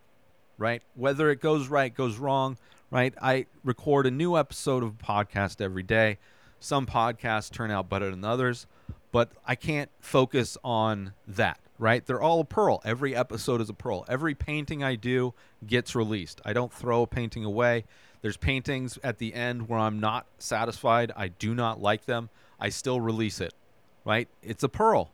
right? 0.57 0.81
Whether 0.95 1.29
it 1.29 1.41
goes 1.41 1.67
right, 1.67 1.93
goes 1.93 2.17
wrong, 2.17 2.57
right? 2.91 3.13
I 3.21 3.45
record 3.63 4.05
a 4.05 4.11
new 4.11 4.37
episode 4.37 4.83
of 4.83 4.89
a 4.89 5.03
podcast 5.03 5.61
every 5.61 5.83
day. 5.83 6.17
Some 6.59 6.85
podcasts 6.85 7.51
turn 7.51 7.71
out 7.71 7.89
better 7.89 8.11
than 8.11 8.23
others, 8.25 8.67
but 9.11 9.31
I 9.45 9.55
can't 9.55 9.89
focus 9.99 10.57
on 10.63 11.13
that, 11.27 11.59
right? 11.77 12.05
They're 12.05 12.21
all 12.21 12.41
a 12.41 12.45
pearl. 12.45 12.81
Every 12.83 13.15
episode 13.15 13.61
is 13.61 13.69
a 13.69 13.73
pearl. 13.73 14.05
Every 14.07 14.35
painting 14.35 14.83
I 14.83 14.95
do 14.95 15.33
gets 15.65 15.95
released. 15.95 16.41
I 16.43 16.53
don't 16.53 16.73
throw 16.73 17.03
a 17.03 17.07
painting 17.07 17.45
away. 17.45 17.85
There's 18.21 18.37
paintings 18.37 18.99
at 19.03 19.17
the 19.17 19.33
end 19.33 19.69
where 19.69 19.79
I'm 19.79 19.99
not 19.99 20.25
satisfied. 20.37 21.11
I 21.15 21.29
do 21.29 21.55
not 21.55 21.81
like 21.81 22.05
them. 22.05 22.29
I 22.59 22.69
still 22.69 22.99
release 22.99 23.39
it, 23.39 23.53
right? 24.03 24.27
It's 24.43 24.63
a 24.63 24.69
pearl. 24.69 25.11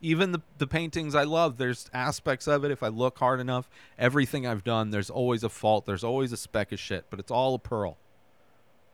Even 0.00 0.32
the, 0.32 0.40
the 0.58 0.66
paintings 0.66 1.14
I 1.14 1.24
love, 1.24 1.58
there's 1.58 1.90
aspects 1.92 2.46
of 2.46 2.64
it. 2.64 2.70
If 2.70 2.82
I 2.82 2.88
look 2.88 3.18
hard 3.18 3.40
enough, 3.40 3.68
everything 3.98 4.46
I've 4.46 4.64
done, 4.64 4.90
there's 4.90 5.10
always 5.10 5.44
a 5.44 5.48
fault. 5.48 5.84
There's 5.84 6.04
always 6.04 6.32
a 6.32 6.36
speck 6.36 6.72
of 6.72 6.80
shit, 6.80 7.04
but 7.10 7.18
it's 7.18 7.30
all 7.30 7.54
a 7.54 7.58
pearl, 7.58 7.98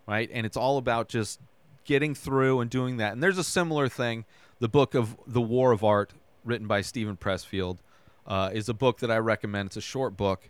right? 0.07 0.29
And 0.33 0.45
it's 0.45 0.57
all 0.57 0.79
about 0.79 1.09
just 1.09 1.41
getting 1.85 2.15
through 2.15 2.61
and 2.61 2.71
doing 2.71 2.97
that. 2.99 3.13
And 3.13 3.23
there's 3.23 3.39
a 3.39 3.45
similar 3.45 3.89
thing. 3.89 4.25
The 4.61 4.69
book 4.69 4.95
of 4.95 5.17
The 5.27 5.41
War 5.41 5.73
of 5.73 5.83
Art, 5.83 6.13
written 6.45 6.67
by 6.67 6.81
Steven 6.81 7.17
Pressfield, 7.17 7.79
uh, 8.27 8.51
is 8.53 8.69
a 8.69 8.75
book 8.75 9.01
that 9.01 9.11
I 9.11 9.19
recommend. 9.19 9.69
It's 9.69 9.77
a 9.77 9.81
short 9.81 10.17
book. 10.17 10.49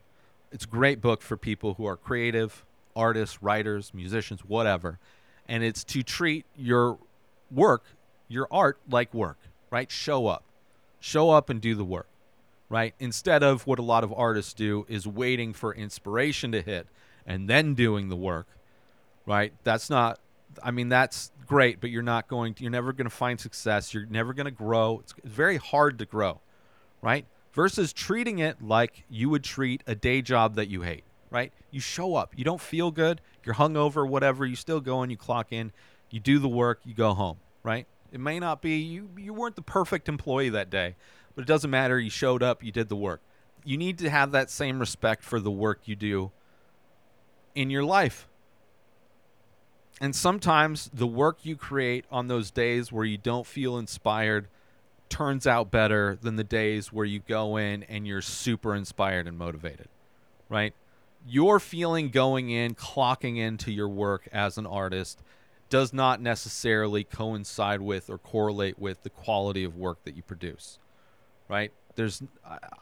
It's 0.51 0.65
a 0.65 0.69
great 0.69 1.01
book 1.01 1.23
for 1.23 1.37
people 1.37 1.75
who 1.75 1.87
are 1.87 1.97
creative, 1.97 2.65
artists, 2.95 3.43
writers, 3.43 3.93
musicians, 3.95 4.41
whatever. 4.41 4.99
And 5.49 5.65
it's 5.65 5.83
to 5.85 6.03
treat 6.03 6.45
your 6.57 6.99
work, 7.51 7.85
your 8.29 8.47
art, 8.51 8.79
like 8.89 9.13
work, 9.15 9.39
right? 9.71 9.91
Show 9.91 10.27
up. 10.27 10.45
Show 11.01 11.31
up 11.31 11.51
and 11.51 11.61
do 11.61 11.75
the 11.75 11.85
work, 11.85 12.07
right? 12.69 12.95
Instead 13.01 13.43
of 13.43 13.67
what 13.67 13.79
a 13.79 13.83
lot 13.83 14.05
of 14.05 14.13
artists 14.13 14.53
do 14.53 14.87
is 14.89 15.07
waiting 15.07 15.53
for 15.53 15.75
inspiration 15.75 16.53
to 16.53 16.63
hit 16.63 16.87
and 17.27 17.49
then 17.49 17.75
doing 17.75 18.09
the 18.09 18.17
work, 18.17 18.47
right? 19.27 19.53
That's 19.65 19.91
not 19.91 20.21
I 20.63 20.71
mean, 20.71 20.89
that's 20.89 21.31
great, 21.47 21.81
but 21.81 21.91
you're 21.91 22.03
not 22.03 22.29
going 22.29 22.55
to, 22.55 22.63
you're 22.63 22.71
never 22.71 22.93
going 22.93 23.09
to 23.09 23.15
find 23.15 23.39
success. 23.39 23.93
You're 23.93 24.07
never 24.07 24.33
going 24.33 24.47
to 24.47 24.51
grow. 24.51 25.01
It's 25.01 25.15
very 25.25 25.57
hard 25.57 25.99
to 25.99 26.07
grow, 26.07 26.41
right? 27.01 27.27
Versus 27.53 27.93
treating 27.93 28.39
it 28.39 28.63
like 28.63 29.05
you 29.09 29.29
would 29.31 29.45
treat 29.45 29.83
a 29.87 29.95
day 29.95 30.23
job 30.23 30.55
that 30.57 30.69
you 30.69 30.83
hate, 30.83 31.05
right? 31.31 31.53
You 31.71 31.81
show 31.81 32.15
up. 32.17 32.33
You 32.37 32.45
don't 32.45 32.61
feel 32.61 32.91
good. 32.91 33.21
You're 33.45 33.57
hungover, 33.57 34.09
whatever. 34.09 34.47
You 34.47 34.57
still 34.57 34.81
go 34.81 35.03
and 35.03 35.11
you 35.11 35.19
clock 35.19 35.53
in. 35.53 35.73
You 36.11 36.21
do 36.21 36.39
the 36.39 36.49
work. 36.49 36.81
You 36.85 36.95
go 36.95 37.15
home, 37.15 37.39
right? 37.63 37.87
It 38.11 38.21
may 38.21 38.39
not 38.39 38.63
be, 38.63 38.77
you, 38.79 39.11
you 39.17 39.35
weren't 39.35 39.57
the 39.57 39.63
perfect 39.63 40.09
employee 40.09 40.51
that 40.51 40.71
day, 40.71 40.97
but 41.35 41.43
it 41.43 41.47
doesn't 41.47 41.71
matter. 41.71 41.99
You 41.99 42.11
showed 42.11 42.43
up. 42.43 42.63
You 42.63 42.73
did 42.73 42.89
the 42.89 42.97
work. 42.97 43.21
You 43.65 43.77
need 43.77 43.99
to 43.99 44.11
have 44.11 44.33
that 44.33 44.51
same 44.51 44.79
respect 44.79 45.23
for 45.23 45.41
the 45.41 45.51
work 45.51 45.81
you 45.85 45.97
do 45.97 46.33
in 47.55 47.71
your 47.71 47.85
life 47.85 48.29
and 50.01 50.15
sometimes 50.17 50.91
the 50.93 51.07
work 51.07 51.39
you 51.43 51.57
create 51.57 52.05
on 52.11 52.29
those 52.29 52.51
days 52.51 52.91
where 52.91 53.05
you 53.05 53.19
don't 53.19 53.47
feel 53.47 53.79
inspired 53.79 54.49
turns 55.09 55.47
out 55.47 55.71
better 55.71 56.17
than 56.23 56.37
the 56.37 56.45
days 56.45 56.93
where 56.93 57.05
you 57.05 57.21
go 57.21 57.57
in 57.57 57.83
and 57.85 58.07
you're 58.07 58.23
super 58.23 58.75
inspired 58.75 59.27
and 59.27 59.37
motivated, 59.37 59.89
right? 60.49 60.75
Your 61.27 61.61
feeling 61.61 62.09
going 62.09 62.51
in, 62.51 62.75
clocking 62.75 63.37
into 63.37 63.71
your 63.71 63.89
work 63.89 64.27
as 64.33 64.57
an 64.57 64.67
artist 64.67 65.23
does 65.69 65.93
not 65.93 66.21
necessarily 66.21 67.05
coincide 67.05 67.81
with 67.81 68.11
or 68.11 68.19
correlate 68.19 68.79
with 68.79 69.03
the 69.03 69.11
quality 69.11 69.65
of 69.65 69.77
work 69.77 70.03
that 70.05 70.17
you 70.17 70.23
produce, 70.23 70.79
right? 71.49 71.73
There's 71.95 72.23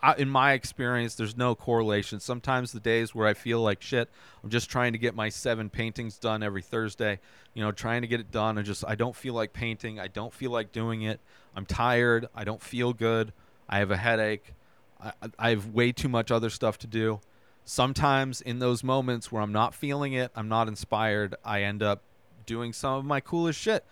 I, 0.03 0.14
in 0.16 0.29
my 0.29 0.53
experience 0.53 1.14
there's 1.14 1.37
no 1.37 1.55
correlation. 1.55 2.20
Sometimes 2.20 2.73
the 2.73 2.81
days 2.81 3.14
where 3.14 3.27
i 3.27 3.35
feel 3.35 3.61
like 3.61 3.83
shit 3.83 4.09
i'm 4.42 4.51
just 4.51 4.70
trying 4.70 4.92
to 4.92 4.99
get 4.99 5.14
my 5.14 5.29
seven 5.29 5.68
paintings 5.70 6.18
done 6.18 6.42
every 6.42 6.62
thursday 6.62 7.18
you 7.55 7.62
know 7.62 7.73
trying 7.73 8.03
to 8.03 8.09
get 8.09 8.20
it 8.20 8.31
done. 8.31 8.59
And 8.59 8.66
just 8.66 8.85
i 8.87 8.94
don't 8.94 9.16
feel 9.16 9.35
like 9.35 9.53
painting. 9.53 9.99
I 10.01 10.09
don't 10.09 10.33
feel 10.33 10.51
like 10.51 10.73
doing 10.73 11.03
it. 11.03 11.20
I'm 11.55 11.66
tired. 11.66 12.29
I 12.35 12.44
don't 12.44 12.62
feel 12.62 12.92
good. 12.92 13.33
I 13.68 13.79
have 13.79 13.90
a 13.90 13.96
headache. 13.96 14.55
I, 15.03 15.12
I 15.38 15.51
have 15.51 15.68
way 15.68 15.92
too 15.92 16.09
much 16.09 16.31
other 16.31 16.51
stuff 16.51 16.79
to 16.79 16.87
do. 16.87 17.20
Sometimes 17.64 18.40
in 18.40 18.59
those 18.59 18.83
moments 18.83 19.31
where 19.31 19.42
i'm 19.42 19.53
not 19.53 19.75
feeling 19.75 20.12
it 20.12 20.33
i'm 20.35 20.49
not 20.49 20.66
inspired 20.66 21.37
i 21.44 21.62
end 21.62 21.83
up 21.83 22.03
doing 22.46 22.73
some 22.73 22.94
of 22.94 23.05
my 23.05 23.20
coolest 23.20 23.61
shit 23.61 23.85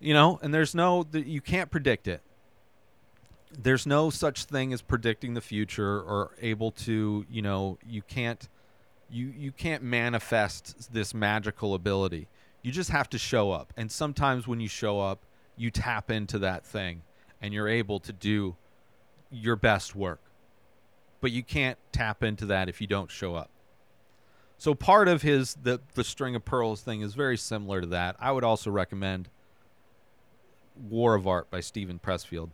you 0.00 0.14
know? 0.14 0.40
And 0.42 0.52
there's 0.52 0.74
no 0.74 1.06
you 1.12 1.40
can't 1.40 1.70
predict 1.70 2.08
it 2.08 2.22
there's 3.56 3.86
no 3.86 4.10
such 4.10 4.44
thing 4.44 4.72
as 4.72 4.82
predicting 4.82 5.34
the 5.34 5.40
future 5.40 6.00
or 6.00 6.30
able 6.40 6.70
to 6.70 7.24
you 7.30 7.42
know 7.42 7.78
you 7.86 8.02
can't 8.02 8.48
you 9.10 9.32
you 9.36 9.52
can't 9.52 9.82
manifest 9.82 10.92
this 10.92 11.12
magical 11.12 11.74
ability. 11.74 12.28
You 12.62 12.72
just 12.72 12.90
have 12.90 13.08
to 13.10 13.18
show 13.18 13.50
up. 13.50 13.72
And 13.76 13.90
sometimes 13.90 14.46
when 14.46 14.60
you 14.60 14.68
show 14.68 15.00
up 15.00 15.24
you 15.56 15.70
tap 15.70 16.10
into 16.10 16.38
that 16.38 16.64
thing 16.64 17.02
and 17.42 17.52
you're 17.52 17.68
able 17.68 18.00
to 18.00 18.12
do 18.12 18.56
your 19.30 19.56
best 19.56 19.94
work. 19.94 20.20
But 21.20 21.32
you 21.32 21.42
can't 21.42 21.78
tap 21.92 22.22
into 22.22 22.46
that 22.46 22.68
if 22.68 22.80
you 22.80 22.86
don't 22.86 23.10
show 23.10 23.34
up. 23.34 23.50
So 24.56 24.74
part 24.74 25.08
of 25.08 25.22
his 25.22 25.54
the 25.62 25.80
the 25.94 26.04
string 26.04 26.34
of 26.34 26.44
pearls 26.44 26.82
thing 26.82 27.00
is 27.00 27.14
very 27.14 27.36
similar 27.36 27.80
to 27.80 27.86
that. 27.88 28.16
I 28.20 28.30
would 28.30 28.44
also 28.44 28.70
recommend 28.70 29.28
War 30.76 31.14
of 31.14 31.26
Art 31.26 31.50
by 31.50 31.60
Steven 31.60 31.98
Pressfield, 31.98 32.50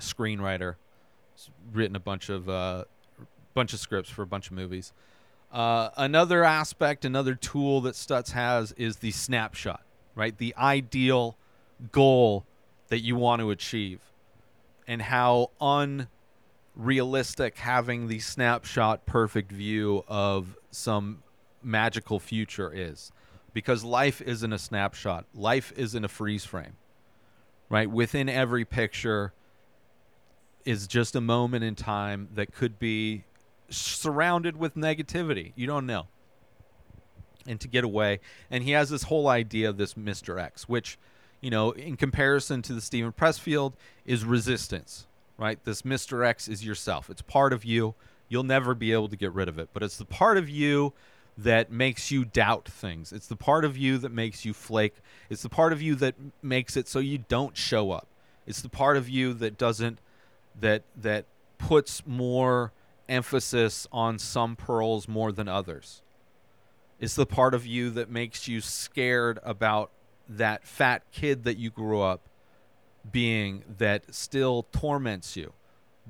screenwriter, 0.00 0.76
He's 1.34 1.50
written 1.72 1.96
a 1.96 2.00
bunch 2.00 2.28
of 2.28 2.48
uh, 2.48 2.84
bunch 3.54 3.72
of 3.72 3.80
scripts 3.80 4.10
for 4.10 4.22
a 4.22 4.26
bunch 4.26 4.48
of 4.48 4.52
movies. 4.52 4.92
Uh, 5.52 5.90
another 5.96 6.44
aspect, 6.44 7.04
another 7.04 7.34
tool 7.34 7.80
that 7.82 7.94
Stutz 7.94 8.32
has 8.32 8.72
is 8.72 8.98
the 8.98 9.12
snapshot, 9.12 9.82
right? 10.14 10.36
The 10.36 10.54
ideal 10.56 11.36
goal 11.92 12.44
that 12.88 13.00
you 13.00 13.16
want 13.16 13.40
to 13.40 13.50
achieve, 13.50 14.00
and 14.86 15.00
how 15.02 15.50
unrealistic 16.76 17.58
having 17.58 18.08
the 18.08 18.18
snapshot 18.18 19.06
perfect 19.06 19.52
view 19.52 20.04
of 20.08 20.56
some 20.70 21.22
magical 21.62 22.18
future 22.18 22.72
is. 22.72 23.12
Because 23.54 23.82
life 23.82 24.20
isn't 24.20 24.52
a 24.52 24.58
snapshot, 24.58 25.24
life 25.34 25.72
isn't 25.76 26.04
a 26.04 26.08
freeze 26.08 26.44
frame, 26.44 26.76
right? 27.68 27.90
Within 27.90 28.28
every 28.28 28.64
picture 28.64 29.32
is 30.64 30.86
just 30.86 31.16
a 31.16 31.20
moment 31.20 31.64
in 31.64 31.74
time 31.74 32.28
that 32.34 32.52
could 32.52 32.78
be 32.78 33.24
surrounded 33.70 34.56
with 34.56 34.74
negativity. 34.74 35.52
You 35.56 35.66
don't 35.66 35.86
know. 35.86 36.06
And 37.46 37.60
to 37.60 37.68
get 37.68 37.84
away. 37.84 38.20
And 38.50 38.64
he 38.64 38.72
has 38.72 38.90
this 38.90 39.04
whole 39.04 39.28
idea 39.28 39.68
of 39.68 39.76
this 39.78 39.94
Mr. 39.94 40.40
X, 40.40 40.68
which, 40.68 40.98
you 41.40 41.50
know, 41.50 41.70
in 41.70 41.96
comparison 41.96 42.62
to 42.62 42.74
the 42.74 42.80
Steven 42.80 43.12
Pressfield, 43.12 43.72
is 44.04 44.24
resistance, 44.24 45.06
right? 45.38 45.58
This 45.64 45.82
Mr. 45.82 46.26
X 46.26 46.48
is 46.48 46.64
yourself. 46.64 47.08
It's 47.08 47.22
part 47.22 47.52
of 47.52 47.64
you. 47.64 47.94
You'll 48.28 48.42
never 48.42 48.74
be 48.74 48.92
able 48.92 49.08
to 49.08 49.16
get 49.16 49.32
rid 49.32 49.48
of 49.48 49.58
it. 49.58 49.70
But 49.72 49.82
it's 49.82 49.96
the 49.96 50.04
part 50.04 50.36
of 50.36 50.48
you 50.48 50.92
that 51.38 51.70
makes 51.70 52.10
you 52.10 52.24
doubt 52.24 52.68
things. 52.68 53.12
It's 53.12 53.28
the 53.28 53.36
part 53.36 53.64
of 53.64 53.76
you 53.76 53.96
that 53.98 54.10
makes 54.10 54.44
you 54.44 54.52
flake. 54.52 54.96
It's 55.30 55.42
the 55.42 55.48
part 55.48 55.72
of 55.72 55.80
you 55.80 55.94
that 55.94 56.16
makes 56.42 56.76
it 56.76 56.88
so 56.88 56.98
you 56.98 57.18
don't 57.18 57.56
show 57.56 57.92
up. 57.92 58.08
It's 58.46 58.60
the 58.60 58.68
part 58.68 58.96
of 58.96 59.08
you 59.08 59.32
that 59.34 59.56
doesn't 59.56 60.00
that 60.60 60.84
that 60.96 61.26
puts 61.58 62.06
more 62.06 62.72
emphasis 63.08 63.86
on 63.90 64.18
some 64.18 64.56
pearls 64.56 65.08
more 65.08 65.32
than 65.32 65.48
others. 65.48 66.02
It's 67.00 67.14
the 67.14 67.26
part 67.26 67.54
of 67.54 67.66
you 67.66 67.90
that 67.90 68.10
makes 68.10 68.48
you 68.48 68.60
scared 68.60 69.38
about 69.42 69.90
that 70.28 70.66
fat 70.66 71.02
kid 71.12 71.44
that 71.44 71.56
you 71.56 71.70
grew 71.70 72.00
up 72.00 72.28
being 73.10 73.64
that 73.78 74.14
still 74.14 74.66
torments 74.72 75.36
you. 75.36 75.52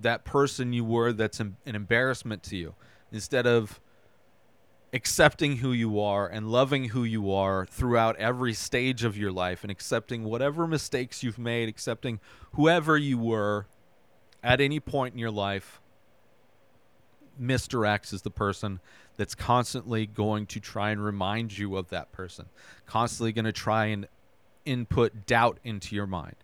That 0.00 0.24
person 0.24 0.72
you 0.72 0.84
were 0.84 1.12
that's 1.12 1.40
an 1.40 1.56
embarrassment 1.66 2.42
to 2.44 2.56
you. 2.56 2.74
Instead 3.12 3.46
of 3.46 3.80
accepting 4.92 5.58
who 5.58 5.72
you 5.72 6.00
are 6.00 6.26
and 6.26 6.50
loving 6.50 6.84
who 6.84 7.04
you 7.04 7.30
are 7.32 7.66
throughout 7.66 8.16
every 8.16 8.54
stage 8.54 9.04
of 9.04 9.16
your 9.16 9.30
life 9.30 9.62
and 9.62 9.70
accepting 9.70 10.24
whatever 10.24 10.66
mistakes 10.66 11.22
you've 11.22 11.38
made, 11.38 11.68
accepting 11.68 12.20
whoever 12.52 12.96
you 12.96 13.18
were 13.18 13.66
at 14.48 14.62
any 14.62 14.80
point 14.80 15.12
in 15.12 15.18
your 15.18 15.30
life, 15.30 15.78
Mr. 17.40 17.86
X 17.86 18.14
is 18.14 18.22
the 18.22 18.30
person 18.30 18.80
that's 19.18 19.34
constantly 19.34 20.06
going 20.06 20.46
to 20.46 20.58
try 20.58 20.90
and 20.90 21.04
remind 21.04 21.58
you 21.58 21.76
of 21.76 21.90
that 21.90 22.10
person, 22.12 22.46
constantly 22.86 23.30
going 23.30 23.44
to 23.44 23.52
try 23.52 23.86
and 23.86 24.08
input 24.64 25.26
doubt 25.26 25.58
into 25.64 25.94
your 25.94 26.06
mind. 26.06 26.36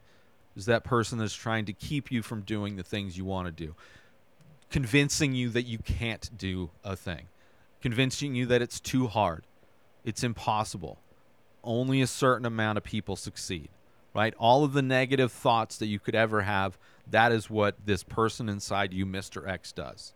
Is 0.55 0.67
that 0.67 0.85
person 0.85 1.19
that's 1.19 1.35
trying 1.35 1.65
to 1.65 1.73
keep 1.73 2.13
you 2.13 2.21
from 2.23 2.43
doing 2.43 2.77
the 2.77 2.83
things 2.83 3.17
you 3.17 3.25
want 3.25 3.47
to 3.47 3.53
do, 3.53 3.75
convincing 4.71 5.35
you 5.35 5.49
that 5.49 5.65
you 5.65 5.79
can't 5.79 6.31
do 6.37 6.71
a 6.85 6.95
thing, 6.95 7.29
convincing 7.81 8.35
you 8.35 8.45
that 8.47 8.61
it's 8.61 8.81
too 8.81 9.07
hard, 9.07 9.45
it's 10.05 10.23
impossible. 10.23 10.99
Only 11.65 12.03
a 12.03 12.07
certain 12.07 12.45
amount 12.45 12.77
of 12.77 12.85
people 12.85 13.17
succeed, 13.17 13.71
right? 14.15 14.35
All 14.39 14.65
of 14.65 14.73
the 14.73 14.83
negative 14.83 15.33
thoughts 15.33 15.77
that 15.79 15.87
you 15.87 15.99
could 15.99 16.15
ever 16.15 16.43
have 16.43 16.79
that 17.11 17.33
is 17.33 17.51
what 17.51 17.77
this 17.85 18.03
person 18.03 18.49
inside 18.49 18.93
you, 18.93 19.05
Mr. 19.05 19.47
X, 19.47 19.73
does. 19.73 20.15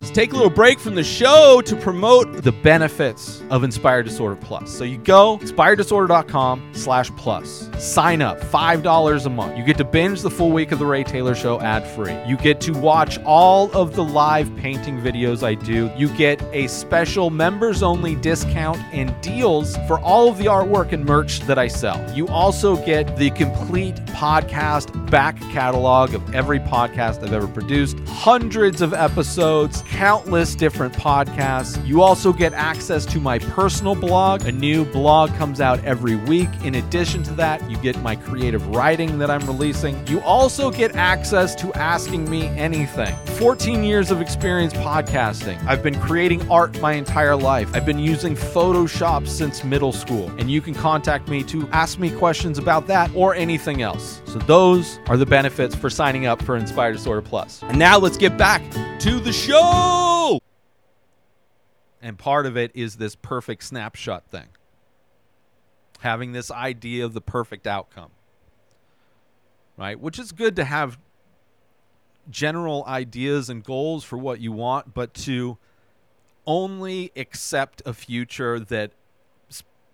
Let's 0.00 0.14
take 0.14 0.30
a 0.30 0.36
little 0.36 0.48
break 0.48 0.78
from 0.78 0.94
the 0.94 1.02
show 1.02 1.60
to 1.62 1.74
promote 1.74 2.44
the 2.44 2.52
benefits 2.52 3.42
of 3.50 3.64
Inspired 3.64 4.04
Disorder 4.04 4.36
Plus. 4.36 4.70
So 4.70 4.84
you 4.84 4.96
go 4.96 5.38
inspireddisorder.com 5.38 6.70
slash 6.72 7.10
plus. 7.16 7.68
Sign 7.78 8.22
up, 8.22 8.40
$5 8.40 9.26
a 9.26 9.28
month. 9.28 9.58
You 9.58 9.64
get 9.64 9.76
to 9.78 9.84
binge 9.84 10.22
the 10.22 10.30
full 10.30 10.52
week 10.52 10.70
of 10.70 10.78
the 10.78 10.86
Ray 10.86 11.02
Taylor 11.02 11.34
Show 11.34 11.60
ad 11.60 11.84
free. 11.84 12.16
You 12.28 12.36
get 12.36 12.60
to 12.60 12.72
watch 12.78 13.18
all 13.24 13.72
of 13.76 13.96
the 13.96 14.04
live 14.04 14.54
painting 14.56 15.00
videos 15.00 15.42
I 15.42 15.54
do. 15.54 15.90
You 15.96 16.08
get 16.16 16.40
a 16.52 16.68
special 16.68 17.30
members 17.30 17.82
only 17.82 18.14
discount 18.14 18.78
and 18.94 19.20
deals 19.20 19.76
for 19.88 19.98
all 19.98 20.28
of 20.28 20.38
the 20.38 20.44
artwork 20.44 20.92
and 20.92 21.04
merch 21.04 21.40
that 21.40 21.58
I 21.58 21.66
sell. 21.66 22.00
You 22.14 22.28
also 22.28 22.76
get 22.86 23.16
the 23.16 23.30
complete 23.30 23.96
podcast 24.06 25.10
back 25.10 25.40
catalog 25.50 26.14
of 26.14 26.34
every 26.36 26.60
podcast 26.60 27.24
I've 27.24 27.32
ever 27.32 27.48
produced, 27.48 27.98
hundreds 28.06 28.80
of 28.80 28.94
episodes 28.94 29.82
countless 29.88 30.54
different 30.54 30.94
podcasts. 30.94 31.84
You 31.86 32.02
also 32.02 32.32
get 32.32 32.52
access 32.52 33.04
to 33.06 33.20
my 33.20 33.38
personal 33.38 33.94
blog. 33.94 34.44
A 34.46 34.52
new 34.52 34.84
blog 34.84 35.34
comes 35.34 35.60
out 35.60 35.82
every 35.84 36.16
week. 36.16 36.48
In 36.62 36.76
addition 36.76 37.22
to 37.24 37.34
that, 37.34 37.68
you 37.70 37.76
get 37.78 38.00
my 38.02 38.14
creative 38.14 38.66
writing 38.68 39.18
that 39.18 39.30
I'm 39.30 39.44
releasing. 39.46 40.06
You 40.06 40.20
also 40.20 40.70
get 40.70 40.94
access 40.94 41.54
to 41.56 41.72
asking 41.74 42.28
me 42.28 42.46
anything. 42.48 43.14
14 43.38 43.82
years 43.82 44.10
of 44.10 44.20
experience 44.20 44.72
podcasting. 44.74 45.62
I've 45.66 45.82
been 45.82 45.98
creating 46.00 46.48
art 46.50 46.78
my 46.80 46.92
entire 46.92 47.36
life. 47.36 47.74
I've 47.74 47.86
been 47.86 47.98
using 47.98 48.34
Photoshop 48.36 49.26
since 49.26 49.64
middle 49.64 49.92
school, 49.92 50.30
and 50.38 50.50
you 50.50 50.60
can 50.60 50.74
contact 50.74 51.28
me 51.28 51.42
to 51.44 51.68
ask 51.70 51.98
me 51.98 52.10
questions 52.10 52.58
about 52.58 52.86
that 52.88 53.10
or 53.14 53.34
anything 53.34 53.82
else. 53.82 54.20
So 54.26 54.38
those 54.40 55.00
are 55.06 55.16
the 55.16 55.26
benefits 55.26 55.74
for 55.74 55.88
signing 55.90 56.26
up 56.26 56.42
for 56.42 56.56
Inspired 56.56 56.92
Disorder 56.92 57.22
Plus. 57.22 57.62
And 57.62 57.78
now 57.78 57.98
let's 57.98 58.16
get 58.16 58.36
back 58.36 58.62
to 59.00 59.20
the 59.20 59.32
show. 59.32 59.77
And 62.00 62.16
part 62.16 62.46
of 62.46 62.56
it 62.56 62.70
is 62.74 62.96
this 62.96 63.14
perfect 63.16 63.64
snapshot 63.64 64.24
thing. 64.30 64.48
Having 66.00 66.32
this 66.32 66.50
idea 66.50 67.04
of 67.04 67.12
the 67.12 67.20
perfect 67.20 67.66
outcome. 67.66 68.10
Right? 69.76 69.98
Which 69.98 70.18
is 70.18 70.32
good 70.32 70.56
to 70.56 70.64
have 70.64 70.98
general 72.30 72.84
ideas 72.86 73.50
and 73.50 73.64
goals 73.64 74.04
for 74.04 74.16
what 74.16 74.40
you 74.40 74.52
want, 74.52 74.94
but 74.94 75.12
to 75.14 75.58
only 76.46 77.12
accept 77.16 77.82
a 77.84 77.92
future 77.92 78.58
that 78.58 78.92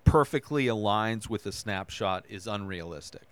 perfectly 0.05 0.66
aligns 0.66 1.29
with 1.29 1.47
a 1.47 1.53
snapshot 1.53 2.25
is 2.29 2.47
unrealistic. 2.47 3.27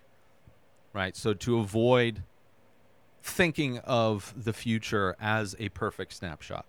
Right? 0.91 1.15
So 1.15 1.33
to 1.33 1.59
avoid 1.59 2.23
thinking 3.23 3.79
of 3.79 4.33
the 4.35 4.53
future 4.53 5.15
as 5.19 5.55
a 5.57 5.69
perfect 5.69 6.13
snapshot. 6.13 6.65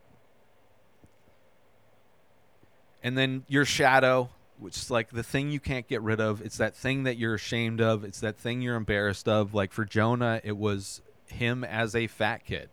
And 3.03 3.19
then 3.19 3.45
your 3.49 3.65
shadow, 3.65 4.31
which 4.59 4.79
is 4.79 4.91
like 4.91 5.11
the 5.11 5.25
thing 5.25 5.51
you 5.51 5.61
can't 5.61 5.87
get 5.87 6.01
rid 6.01 6.21
of. 6.21 6.41
It's 6.41 6.57
that 6.59 6.75
thing 6.75 7.03
that 7.03 7.19
you're 7.19 7.35
ashamed 7.35 7.81
of. 7.81 8.05
It's 8.05 8.21
that 8.21 8.39
thing 8.39 8.63
you're 8.63 8.77
embarrassed 8.77 9.29
of. 9.29 9.53
Like 9.53 9.73
for 9.73 9.85
Jonah, 9.85 10.41
it 10.45 10.57
was 10.57 11.03
him 11.27 11.65
as 11.65 11.95
a 11.95 12.07
fat 12.07 12.47
kid. 12.47 12.71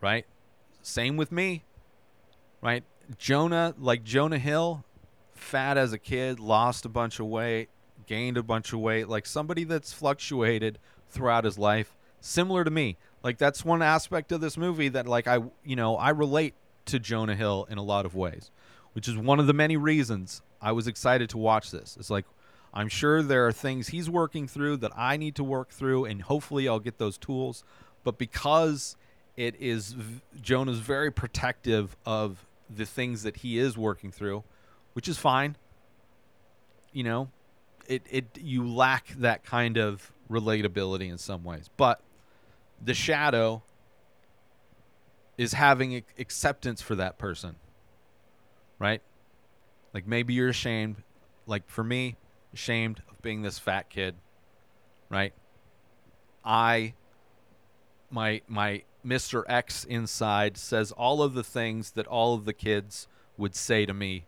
Right? 0.00 0.26
Same 0.82 1.16
with 1.16 1.30
me. 1.30 1.64
Right? 2.60 2.82
Jonah, 3.16 3.74
like 3.78 4.02
Jonah 4.02 4.38
Hill, 4.38 4.84
fat 5.32 5.78
as 5.78 5.92
a 5.92 5.98
kid, 5.98 6.40
lost 6.40 6.84
a 6.84 6.88
bunch 6.88 7.20
of 7.20 7.26
weight, 7.26 7.68
gained 8.06 8.36
a 8.36 8.42
bunch 8.42 8.72
of 8.72 8.80
weight. 8.80 9.08
Like 9.08 9.26
somebody 9.26 9.62
that's 9.62 9.92
fluctuated 9.92 10.78
throughout 11.08 11.44
his 11.44 11.56
life 11.56 11.94
similar 12.20 12.64
to 12.64 12.70
me. 12.70 12.96
Like 13.22 13.38
that's 13.38 13.64
one 13.64 13.82
aspect 13.82 14.32
of 14.32 14.40
this 14.40 14.56
movie 14.56 14.88
that 14.88 15.06
like 15.06 15.26
I 15.26 15.40
you 15.64 15.76
know, 15.76 15.96
I 15.96 16.10
relate 16.10 16.54
to 16.86 16.98
Jonah 16.98 17.36
Hill 17.36 17.66
in 17.70 17.78
a 17.78 17.82
lot 17.82 18.06
of 18.06 18.14
ways, 18.14 18.50
which 18.92 19.08
is 19.08 19.16
one 19.16 19.40
of 19.40 19.46
the 19.46 19.52
many 19.52 19.76
reasons 19.76 20.42
I 20.60 20.72
was 20.72 20.86
excited 20.86 21.28
to 21.30 21.38
watch 21.38 21.70
this. 21.70 21.96
It's 21.98 22.10
like 22.10 22.24
I'm 22.72 22.88
sure 22.88 23.22
there 23.22 23.46
are 23.46 23.52
things 23.52 23.88
he's 23.88 24.10
working 24.10 24.46
through 24.46 24.78
that 24.78 24.92
I 24.96 25.16
need 25.16 25.34
to 25.36 25.44
work 25.44 25.70
through 25.70 26.04
and 26.04 26.22
hopefully 26.22 26.68
I'll 26.68 26.80
get 26.80 26.98
those 26.98 27.18
tools, 27.18 27.64
but 28.04 28.18
because 28.18 28.96
it 29.36 29.54
is 29.60 29.94
Jonah's 30.40 30.80
very 30.80 31.10
protective 31.12 31.96
of 32.04 32.44
the 32.68 32.84
things 32.84 33.22
that 33.22 33.38
he 33.38 33.58
is 33.58 33.78
working 33.78 34.10
through, 34.10 34.44
which 34.92 35.08
is 35.08 35.16
fine. 35.16 35.56
You 36.92 37.04
know, 37.04 37.30
it 37.86 38.02
it 38.10 38.26
you 38.40 38.66
lack 38.66 39.08
that 39.18 39.44
kind 39.44 39.76
of 39.76 40.12
relatability 40.30 41.10
in 41.10 41.18
some 41.18 41.44
ways. 41.44 41.70
But 41.76 42.00
the 42.82 42.94
shadow 42.94 43.62
is 45.36 45.52
having 45.52 46.02
acceptance 46.18 46.82
for 46.82 46.94
that 46.96 47.18
person. 47.18 47.56
Right? 48.78 49.02
Like 49.94 50.06
maybe 50.06 50.34
you're 50.34 50.48
ashamed. 50.48 50.96
Like 51.46 51.68
for 51.68 51.84
me, 51.84 52.16
ashamed 52.52 53.02
of 53.10 53.20
being 53.22 53.42
this 53.42 53.58
fat 53.58 53.88
kid. 53.88 54.14
Right? 55.08 55.32
I 56.44 56.94
my 58.10 58.42
my 58.48 58.82
Mr. 59.06 59.44
X 59.48 59.84
inside 59.84 60.56
says 60.56 60.92
all 60.92 61.22
of 61.22 61.34
the 61.34 61.44
things 61.44 61.92
that 61.92 62.06
all 62.06 62.34
of 62.34 62.44
the 62.44 62.52
kids 62.52 63.06
would 63.36 63.54
say 63.54 63.86
to 63.86 63.94
me 63.94 64.24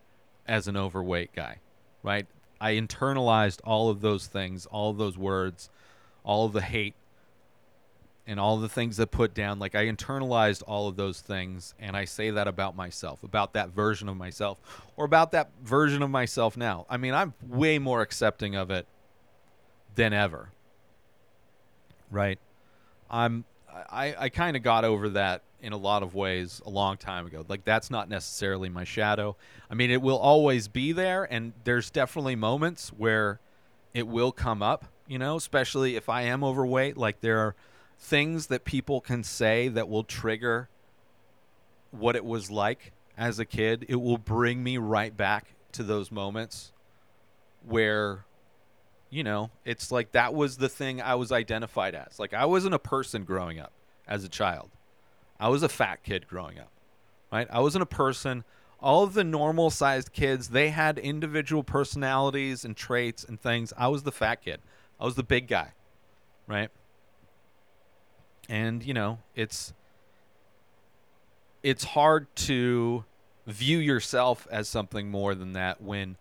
as 0.47 0.69
an 0.69 0.77
overweight 0.77 1.33
guy, 1.35 1.59
right? 2.03 2.27
I 2.61 2.73
internalized 2.73 3.61
all 3.65 3.89
of 3.89 4.01
those 4.01 4.27
things, 4.27 4.67
all 4.67 4.91
of 4.91 4.99
those 4.99 5.19
words, 5.19 5.71
all 6.25 6.47
of 6.47 6.53
the 6.53 6.63
hate, 6.63 6.95
and 8.27 8.39
all 8.39 8.59
the 8.59 8.69
things 8.69 8.97
that 8.99 9.11
put 9.11 9.35
down. 9.35 9.59
Like 9.59 9.75
I 9.75 9.87
internalized 9.87 10.63
all 10.67 10.89
of 10.89 10.97
those 10.97 11.21
things, 11.21 11.75
and 11.79 11.97
I 11.97 12.05
say 12.05 12.31
that 12.31 12.47
about 12.47 12.77
myself, 12.77 13.23
about 13.23 13.55
that 13.55 13.71
version 13.71 14.09
of 14.09 14.17
myself, 14.17 14.61
or 14.97 15.05
about 15.05 15.33
that 15.33 15.51
version 15.63 16.03
of 16.03 16.11
myself 16.11 16.57
now. 16.57 16.87
I 16.89 16.97
mean, 16.97 17.15
I'm 17.15 17.35
way 17.47 17.79
more 17.79 18.03
accepting 18.03 18.55
of 18.55 18.71
it 18.71 18.87
than 19.95 20.13
ever. 20.13 20.51
Right? 22.11 22.39
I'm 23.11 23.45
I, 23.91 24.15
I 24.19 24.29
kind 24.29 24.57
of 24.57 24.63
got 24.63 24.85
over 24.85 25.11
that 25.11 25.43
in 25.61 25.73
a 25.73 25.77
lot 25.77 26.03
of 26.03 26.15
ways 26.15 26.61
a 26.65 26.71
long 26.71 26.97
time 26.97 27.27
ago. 27.27 27.45
Like 27.47 27.65
that's 27.65 27.91
not 27.91 28.09
necessarily 28.09 28.69
my 28.69 28.85
shadow. 28.85 29.37
I 29.71 29.75
mean, 29.75 29.91
it 29.91 30.03
will 30.03 30.19
always 30.19 30.69
be 30.69 30.93
there, 30.93 31.25
and 31.25 31.53
there's 31.65 31.91
definitely 31.91 32.37
moments 32.37 32.91
where 32.91 33.41
it 33.95 34.07
will 34.07 34.33
come 34.33 34.63
up. 34.63 34.87
You 35.07 35.19
know, 35.19 35.37
especially 35.37 35.97
if 35.97 36.09
I 36.09 36.23
am 36.23 36.45
overweight. 36.45 36.97
Like 36.97 37.21
there 37.21 37.39
are 37.39 37.57
things 38.01 38.47
that 38.47 38.65
people 38.65 39.01
can 39.01 39.23
say 39.23 39.69
that 39.69 39.89
will 39.89 40.05
trigger 40.05 40.69
what 41.91 42.17
it 42.17 42.25
was 42.25 42.51
like 42.51 42.93
as 43.17 43.39
a 43.39 43.45
kid. 43.45 43.85
It 43.89 43.97
will 43.97 44.19
bring 44.19 44.63
me 44.63 44.79
right 44.79 45.15
back 45.17 45.55
to 45.73 45.83
those 45.83 46.11
moments 46.11 46.73
where 47.65 48.25
you 49.11 49.25
know, 49.25 49.51
it's 49.65 49.91
like 49.91 50.13
that 50.13 50.35
was 50.35 50.57
the 50.57 50.69
thing 50.69 51.03
I 51.03 51.17
was 51.17 51.33
identified 51.33 51.97
as. 51.97 52.19
Like 52.19 52.33
I 52.33 52.45
wasn't 52.47 52.75
a 52.75 52.79
person 52.79 53.25
growing 53.25 53.59
up 53.59 53.73
as 54.07 54.25
a 54.25 54.29
child. 54.29 54.71
I 55.39 55.49
was 55.49 55.63
a 55.63 55.69
fat 55.69 56.05
kid 56.05 56.29
growing 56.29 56.59
up. 56.59 56.71
Right? 57.33 57.49
I 57.51 57.61
wasn't 57.61 57.83
a 57.83 57.87
person. 57.87 58.45
All 58.81 59.03
of 59.03 59.15
the 59.15 59.25
normal 59.25 59.71
sized 59.71 60.13
kids, 60.13 60.51
they 60.51 60.71
had 60.71 60.99
individual 60.99 61.65
personalities 61.65 62.65
and 62.65 62.77
traits 62.77 63.25
and 63.25 63.41
things. 63.41 63.73
I 63.77 63.89
was 63.89 64.05
the 64.05 64.13
fat 64.13 64.43
kid. 64.43 64.61
I 65.01 65.05
was 65.05 65.17
the 65.17 65.23
big 65.23 65.49
guy. 65.49 65.73
Right? 66.47 66.71
And, 68.51 68.83
you 68.83 68.93
know, 68.93 69.21
it's 69.37 69.73
it's 71.63 71.85
hard 71.85 72.27
to 72.35 73.05
view 73.47 73.79
yourself 73.79 74.49
as 74.51 74.69
something 74.69 75.09
more 75.09 75.37
than 75.37 75.53
that 75.53 75.81
when 75.81 76.17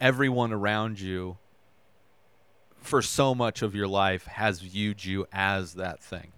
everyone 0.00 0.52
around 0.52 1.00
you 1.00 1.38
for 2.76 3.02
so 3.02 3.34
much 3.34 3.62
of 3.62 3.74
your 3.74 3.88
life 3.88 4.26
has 4.26 4.60
viewed 4.60 5.04
you 5.04 5.26
as 5.32 5.74
that 5.74 6.00
thing, 6.00 6.30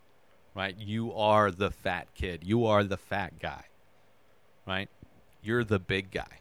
right? 0.54 0.76
You 0.78 1.12
are 1.12 1.50
the 1.50 1.70
fat 1.70 2.08
kid. 2.14 2.42
You 2.42 2.64
are 2.64 2.82
the 2.82 2.96
fat 2.96 3.38
guy, 3.38 3.64
right? 4.66 4.88
You're 5.42 5.64
the 5.64 5.78
big 5.78 6.10
guy. 6.10 6.40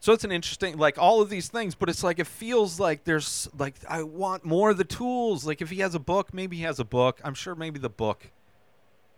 So 0.00 0.12
it's 0.14 0.24
an 0.24 0.32
interesting, 0.32 0.78
like 0.78 0.98
all 0.98 1.20
of 1.20 1.28
these 1.28 1.48
things, 1.48 1.74
but 1.74 1.88
it's 1.88 2.02
like 2.02 2.18
it 2.18 2.26
feels 2.26 2.80
like 2.80 3.04
there's 3.04 3.48
like 3.58 3.74
I 3.88 4.02
want 4.02 4.44
more 4.44 4.70
of 4.70 4.78
the 4.78 4.84
tools. 4.84 5.44
Like 5.44 5.60
if 5.60 5.70
he 5.70 5.80
has 5.80 5.94
a 5.94 5.98
book, 5.98 6.32
maybe 6.32 6.56
he 6.56 6.62
has 6.62 6.80
a 6.80 6.84
book. 6.84 7.20
I'm 7.22 7.34
sure 7.34 7.54
maybe 7.54 7.78
the 7.78 7.90
book, 7.90 8.30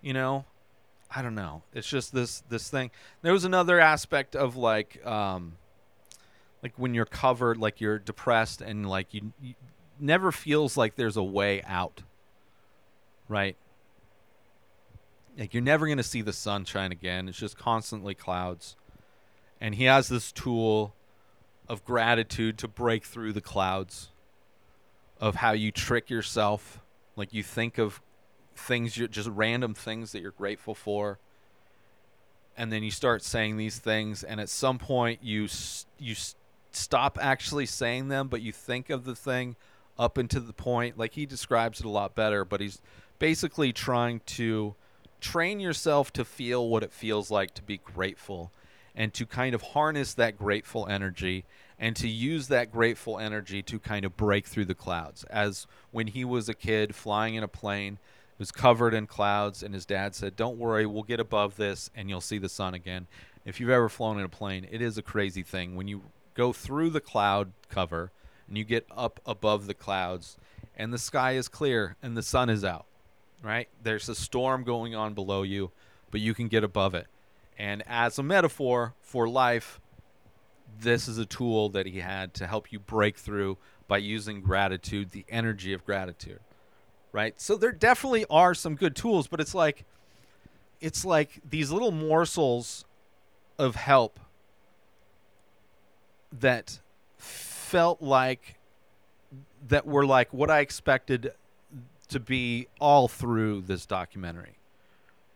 you 0.00 0.12
know, 0.12 0.44
I 1.14 1.22
don't 1.22 1.36
know. 1.36 1.62
It's 1.72 1.88
just 1.88 2.12
this 2.12 2.42
this 2.48 2.68
thing. 2.68 2.90
There 3.22 3.32
was 3.32 3.44
another 3.44 3.78
aspect 3.78 4.34
of 4.34 4.56
like 4.56 5.04
um, 5.06 5.52
like 6.62 6.72
when 6.76 6.94
you're 6.94 7.04
covered 7.04 7.58
like 7.58 7.80
you're 7.80 7.98
depressed 7.98 8.60
and 8.60 8.88
like 8.88 9.12
you, 9.12 9.32
you 9.40 9.54
never 9.98 10.32
feels 10.32 10.76
like 10.76 10.94
there's 10.94 11.16
a 11.16 11.22
way 11.22 11.62
out 11.62 12.02
right 13.28 13.56
like 15.38 15.54
you're 15.54 15.62
never 15.62 15.94
to 15.94 16.02
see 16.02 16.22
the 16.22 16.32
sunshine 16.32 16.92
again 16.92 17.28
it's 17.28 17.38
just 17.38 17.58
constantly 17.58 18.14
clouds 18.14 18.76
and 19.62 19.76
he 19.76 19.84
has 19.84 20.08
this 20.08 20.32
tool 20.32 20.92
of 21.68 21.84
gratitude 21.84 22.58
to 22.58 22.66
break 22.66 23.04
through 23.04 23.32
the 23.32 23.40
clouds 23.40 24.08
of 25.20 25.36
how 25.36 25.52
you 25.52 25.70
trick 25.70 26.10
yourself. 26.10 26.80
Like 27.14 27.32
you 27.32 27.44
think 27.44 27.78
of 27.78 28.02
things 28.56 28.96
you 28.96 29.06
just 29.06 29.28
random 29.28 29.72
things 29.72 30.10
that 30.10 30.20
you're 30.20 30.32
grateful 30.32 30.74
for. 30.74 31.20
And 32.56 32.72
then 32.72 32.82
you 32.82 32.90
start 32.90 33.22
saying 33.22 33.56
these 33.56 33.78
things 33.78 34.24
and 34.24 34.40
at 34.40 34.48
some 34.48 34.78
point 34.78 35.20
you 35.22 35.46
you 35.96 36.16
stop 36.72 37.16
actually 37.22 37.66
saying 37.66 38.08
them, 38.08 38.26
but 38.26 38.42
you 38.42 38.50
think 38.50 38.90
of 38.90 39.04
the 39.04 39.14
thing 39.14 39.54
up 39.96 40.18
into 40.18 40.40
the 40.40 40.52
point. 40.52 40.98
Like 40.98 41.14
he 41.14 41.24
describes 41.24 41.78
it 41.78 41.86
a 41.86 41.88
lot 41.88 42.16
better, 42.16 42.44
but 42.44 42.60
he's 42.60 42.82
basically 43.20 43.72
trying 43.72 44.22
to 44.26 44.74
train 45.20 45.60
yourself 45.60 46.12
to 46.14 46.24
feel 46.24 46.68
what 46.68 46.82
it 46.82 46.92
feels 46.92 47.30
like 47.30 47.54
to 47.54 47.62
be 47.62 47.78
grateful 47.78 48.50
and 48.94 49.12
to 49.14 49.26
kind 49.26 49.54
of 49.54 49.62
harness 49.62 50.14
that 50.14 50.36
grateful 50.36 50.86
energy 50.86 51.44
and 51.78 51.96
to 51.96 52.08
use 52.08 52.48
that 52.48 52.70
grateful 52.70 53.18
energy 53.18 53.62
to 53.62 53.78
kind 53.78 54.04
of 54.04 54.16
break 54.16 54.46
through 54.46 54.66
the 54.66 54.74
clouds. 54.74 55.24
As 55.24 55.66
when 55.90 56.08
he 56.08 56.24
was 56.24 56.48
a 56.48 56.54
kid 56.54 56.94
flying 56.94 57.34
in 57.34 57.42
a 57.42 57.48
plane, 57.48 57.94
it 57.94 58.38
was 58.38 58.52
covered 58.52 58.94
in 58.94 59.06
clouds, 59.06 59.62
and 59.62 59.74
his 59.74 59.86
dad 59.86 60.14
said, 60.14 60.36
Don't 60.36 60.58
worry, 60.58 60.86
we'll 60.86 61.02
get 61.02 61.20
above 61.20 61.56
this 61.56 61.90
and 61.94 62.08
you'll 62.08 62.20
see 62.20 62.38
the 62.38 62.48
sun 62.48 62.74
again. 62.74 63.06
If 63.44 63.58
you've 63.58 63.70
ever 63.70 63.88
flown 63.88 64.18
in 64.18 64.24
a 64.24 64.28
plane, 64.28 64.66
it 64.70 64.80
is 64.80 64.96
a 64.96 65.02
crazy 65.02 65.42
thing. 65.42 65.74
When 65.74 65.88
you 65.88 66.02
go 66.34 66.52
through 66.52 66.90
the 66.90 67.00
cloud 67.00 67.52
cover 67.68 68.10
and 68.48 68.56
you 68.56 68.64
get 68.64 68.86
up 68.90 69.20
above 69.26 69.66
the 69.66 69.74
clouds 69.74 70.36
and 70.76 70.92
the 70.92 70.98
sky 70.98 71.32
is 71.32 71.48
clear 71.48 71.96
and 72.02 72.16
the 72.16 72.22
sun 72.22 72.48
is 72.48 72.64
out 72.64 72.86
right 73.42 73.68
there's 73.82 74.08
a 74.08 74.14
storm 74.14 74.64
going 74.64 74.94
on 74.94 75.14
below 75.14 75.42
you 75.42 75.70
but 76.10 76.20
you 76.20 76.34
can 76.34 76.48
get 76.48 76.64
above 76.64 76.94
it 76.94 77.06
and 77.58 77.82
as 77.86 78.18
a 78.18 78.22
metaphor 78.22 78.94
for 79.00 79.28
life 79.28 79.80
this 80.80 81.06
is 81.06 81.18
a 81.18 81.26
tool 81.26 81.68
that 81.68 81.86
he 81.86 82.00
had 82.00 82.32
to 82.34 82.46
help 82.46 82.72
you 82.72 82.78
break 82.78 83.16
through 83.16 83.56
by 83.88 83.98
using 83.98 84.40
gratitude 84.40 85.10
the 85.10 85.24
energy 85.28 85.72
of 85.72 85.84
gratitude 85.84 86.40
right 87.12 87.40
so 87.40 87.56
there 87.56 87.72
definitely 87.72 88.24
are 88.30 88.54
some 88.54 88.74
good 88.74 88.96
tools 88.96 89.28
but 89.28 89.40
it's 89.40 89.54
like 89.54 89.84
it's 90.80 91.04
like 91.04 91.40
these 91.48 91.70
little 91.70 91.92
morsels 91.92 92.84
of 93.58 93.76
help 93.76 94.18
that 96.40 96.80
felt 97.16 98.02
like 98.02 98.56
that 99.68 99.86
were 99.86 100.04
like 100.04 100.32
what 100.32 100.50
I 100.50 100.60
expected 100.60 101.32
to 102.08 102.20
be 102.20 102.68
all 102.80 103.08
through 103.08 103.62
this 103.62 103.86
documentary. 103.86 104.58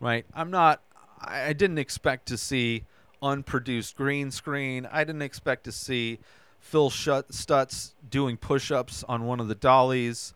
Right? 0.01 0.27
I'm 0.35 0.51
not 0.51 0.83
I 1.21 1.53
didn't 1.53 1.79
expect 1.79 2.27
to 2.27 2.37
see 2.37 2.85
unproduced 3.23 3.97
green 3.97 4.31
screen. 4.31 4.87
I 4.91 5.05
didn't 5.05 5.23
expect 5.23 5.65
to 5.65 5.73
see 5.73 6.19
Phil 6.61 6.91
Stutz 6.91 7.93
doing 8.09 8.37
push-ups 8.37 9.05
on 9.05 9.25
one 9.25 9.41
of 9.41 9.49
the 9.49 9.55
dollies. 9.55 10.35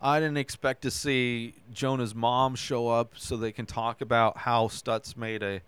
I 0.00 0.18
didn't 0.18 0.38
expect 0.38 0.82
to 0.82 0.90
see 0.90 1.54
Jonah's 1.72 2.14
mom 2.14 2.54
show 2.54 2.88
up 2.88 3.12
so 3.16 3.36
they 3.36 3.52
can 3.52 3.66
talk 3.66 4.00
about 4.00 4.38
how 4.38 4.68
Stutz 4.68 5.16
made 5.16 5.42
a 5.42 5.62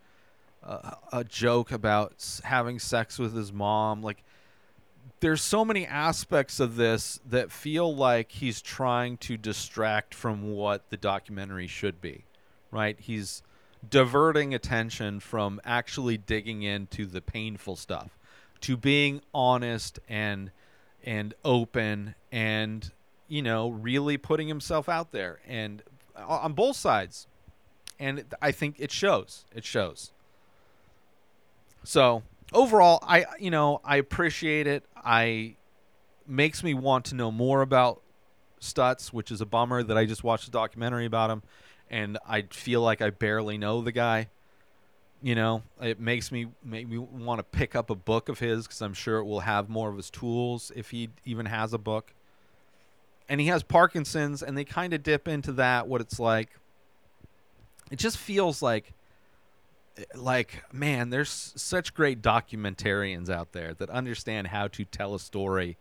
a, 0.64 0.96
a 1.12 1.24
joke 1.24 1.70
about 1.72 2.40
having 2.44 2.78
sex 2.78 3.18
with 3.18 3.34
his 3.34 3.52
mom. 3.52 4.02
Like 4.02 4.24
there's 5.20 5.42
so 5.42 5.64
many 5.64 5.86
aspects 5.86 6.60
of 6.60 6.76
this 6.76 7.20
that 7.28 7.52
feel 7.52 7.94
like 7.94 8.32
he's 8.32 8.60
trying 8.60 9.16
to 9.18 9.36
distract 9.36 10.14
from 10.14 10.54
what 10.54 10.90
the 10.90 10.96
documentary 10.96 11.66
should 11.66 12.00
be, 12.00 12.24
right? 12.70 12.98
He's 12.98 13.42
diverting 13.90 14.54
attention 14.54 15.20
from 15.20 15.60
actually 15.64 16.16
digging 16.16 16.62
into 16.62 17.06
the 17.06 17.20
painful 17.20 17.76
stuff 17.76 18.18
to 18.60 18.76
being 18.76 19.20
honest 19.32 19.98
and 20.08 20.50
and 21.04 21.34
open 21.44 22.14
and 22.32 22.90
you 23.28 23.42
know 23.42 23.68
really 23.68 24.16
putting 24.16 24.48
himself 24.48 24.88
out 24.88 25.12
there 25.12 25.40
and 25.46 25.82
uh, 26.16 26.26
on 26.26 26.52
both 26.52 26.76
sides. 26.76 27.26
And 28.00 28.24
i 28.42 28.50
think 28.50 28.76
it 28.78 28.90
shows. 28.90 29.44
It 29.54 29.64
shows. 29.64 30.12
So 31.84 32.22
overall, 32.52 32.98
I 33.02 33.26
you 33.38 33.50
know 33.50 33.80
I 33.84 33.96
appreciate 33.96 34.66
it. 34.66 34.84
I 34.96 35.56
makes 36.26 36.62
me 36.64 36.74
want 36.74 37.04
to 37.06 37.14
know 37.14 37.30
more 37.30 37.60
about 37.60 38.00
Stutz, 38.60 39.12
which 39.12 39.30
is 39.30 39.40
a 39.40 39.46
bummer 39.46 39.82
that 39.82 39.96
I 39.96 40.06
just 40.06 40.24
watched 40.24 40.48
a 40.48 40.50
documentary 40.50 41.04
about 41.04 41.30
him, 41.30 41.42
and 41.94 42.18
I 42.26 42.42
feel 42.50 42.80
like 42.80 43.00
I 43.00 43.10
barely 43.10 43.56
know 43.56 43.80
the 43.80 43.92
guy. 43.92 44.28
You 45.22 45.36
know, 45.36 45.62
it 45.80 46.00
makes 46.00 46.32
me 46.32 46.48
make 46.64 46.88
me 46.88 46.98
want 46.98 47.38
to 47.38 47.44
pick 47.44 47.76
up 47.76 47.88
a 47.88 47.94
book 47.94 48.28
of 48.28 48.40
his 48.40 48.66
because 48.66 48.82
I'm 48.82 48.94
sure 48.94 49.18
it 49.18 49.24
will 49.24 49.40
have 49.40 49.68
more 49.68 49.90
of 49.90 49.96
his 49.96 50.10
tools 50.10 50.72
if 50.74 50.90
he 50.90 51.10
even 51.24 51.46
has 51.46 51.72
a 51.72 51.78
book. 51.78 52.12
And 53.28 53.40
he 53.40 53.46
has 53.46 53.62
Parkinson's, 53.62 54.42
and 54.42 54.58
they 54.58 54.64
kind 54.64 54.92
of 54.92 55.04
dip 55.04 55.28
into 55.28 55.52
that 55.52 55.86
what 55.86 56.00
it's 56.00 56.18
like. 56.18 56.50
It 57.92 58.00
just 58.00 58.18
feels 58.18 58.60
like 58.60 58.92
like 60.16 60.64
man 60.72 61.10
there's 61.10 61.52
such 61.54 61.94
great 61.94 62.20
documentarians 62.20 63.30
out 63.30 63.52
there 63.52 63.72
that 63.74 63.88
understand 63.90 64.48
how 64.48 64.66
to 64.66 64.84
tell 64.84 65.14
a 65.14 65.20
story 65.20 65.76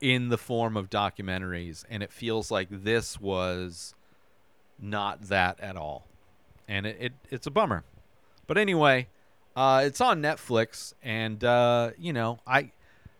in 0.00 0.28
the 0.28 0.38
form 0.38 0.76
of 0.76 0.88
documentaries 0.88 1.84
and 1.90 2.00
it 2.00 2.12
feels 2.12 2.52
like 2.52 2.68
this 2.70 3.20
was 3.20 3.95
not 4.80 5.22
that 5.28 5.60
at 5.60 5.76
all, 5.76 6.06
and 6.68 6.86
it, 6.86 6.96
it 7.00 7.12
it's 7.30 7.46
a 7.46 7.50
bummer. 7.50 7.84
But 8.46 8.58
anyway, 8.58 9.08
uh, 9.54 9.82
it's 9.84 10.00
on 10.00 10.22
Netflix, 10.22 10.94
and 11.02 11.42
uh, 11.42 11.90
you 11.98 12.12
know 12.12 12.40
I 12.46 12.70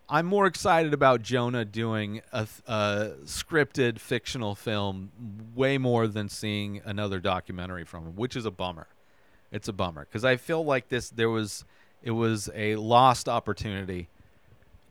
I'm 0.09 0.25
more 0.25 0.45
excited 0.45 0.93
about 0.93 1.21
Jonah 1.21 1.65
doing 1.65 2.21
a, 2.31 2.47
a 2.65 3.11
scripted 3.25 3.99
fictional 3.99 4.55
film 4.55 5.11
way 5.53 5.77
more 5.77 6.07
than 6.07 6.29
seeing 6.29 6.81
another 6.85 7.19
documentary 7.19 7.83
from 7.83 8.05
him, 8.05 8.15
which 8.15 8.35
is 8.37 8.45
a 8.45 8.51
bummer. 8.51 8.87
It's 9.51 9.67
a 9.67 9.73
bummer 9.73 10.05
because 10.05 10.23
I 10.23 10.37
feel 10.37 10.63
like 10.63 10.87
this 10.89 11.09
there 11.09 11.29
was 11.29 11.65
it 12.01 12.11
was 12.11 12.49
a 12.53 12.75
lost 12.77 13.27
opportunity 13.27 14.09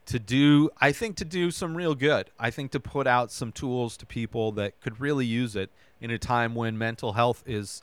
to 0.07 0.19
do 0.19 0.71
I 0.81 0.93
think 0.93 1.17
to 1.17 1.25
do 1.25 1.51
some 1.51 1.77
real 1.77 1.95
good. 1.95 2.31
I 2.39 2.51
think 2.51 2.71
to 2.73 2.81
put 2.81 3.07
out 3.07 3.31
some 3.31 3.53
tools 3.53 3.97
to 3.99 4.07
people 4.07 4.53
that 4.53 4.81
could 4.81 5.01
really 5.01 5.27
use 5.27 5.57
it 5.57 5.71
in 6.01 6.11
a 6.11 6.19
time 6.19 6.55
when 6.55 6.79
mental 6.79 7.13
health 7.13 7.43
is 7.47 7.83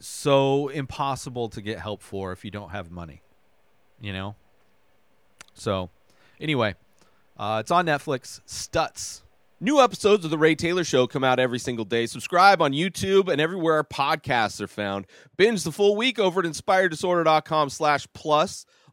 so 0.00 0.68
impossible 0.68 1.48
to 1.50 1.60
get 1.60 1.78
help 1.78 2.02
for 2.02 2.32
if 2.32 2.44
you 2.44 2.50
don't 2.50 2.70
have 2.70 2.90
money. 2.90 3.22
You 4.00 4.12
know? 4.12 4.36
So, 5.54 5.90
anyway, 6.40 6.74
uh, 7.36 7.58
it's 7.60 7.70
on 7.70 7.86
Netflix. 7.86 8.40
Stutz. 8.46 9.22
New 9.60 9.80
episodes 9.80 10.24
of 10.24 10.30
The 10.30 10.38
Ray 10.38 10.56
Taylor 10.56 10.84
Show 10.84 11.06
come 11.06 11.24
out 11.24 11.38
every 11.38 11.58
single 11.58 11.84
day. 11.84 12.06
Subscribe 12.06 12.60
on 12.60 12.72
YouTube 12.72 13.28
and 13.28 13.40
everywhere 13.40 13.74
our 13.74 13.84
podcasts 13.84 14.60
are 14.60 14.66
found. 14.66 15.06
Binge 15.36 15.62
the 15.62 15.72
full 15.72 15.96
week 15.96 16.18
over 16.18 16.40
at 16.40 16.46
inspireddisorder.com 16.46 17.70
slash 17.70 18.06
plus. 18.12 18.66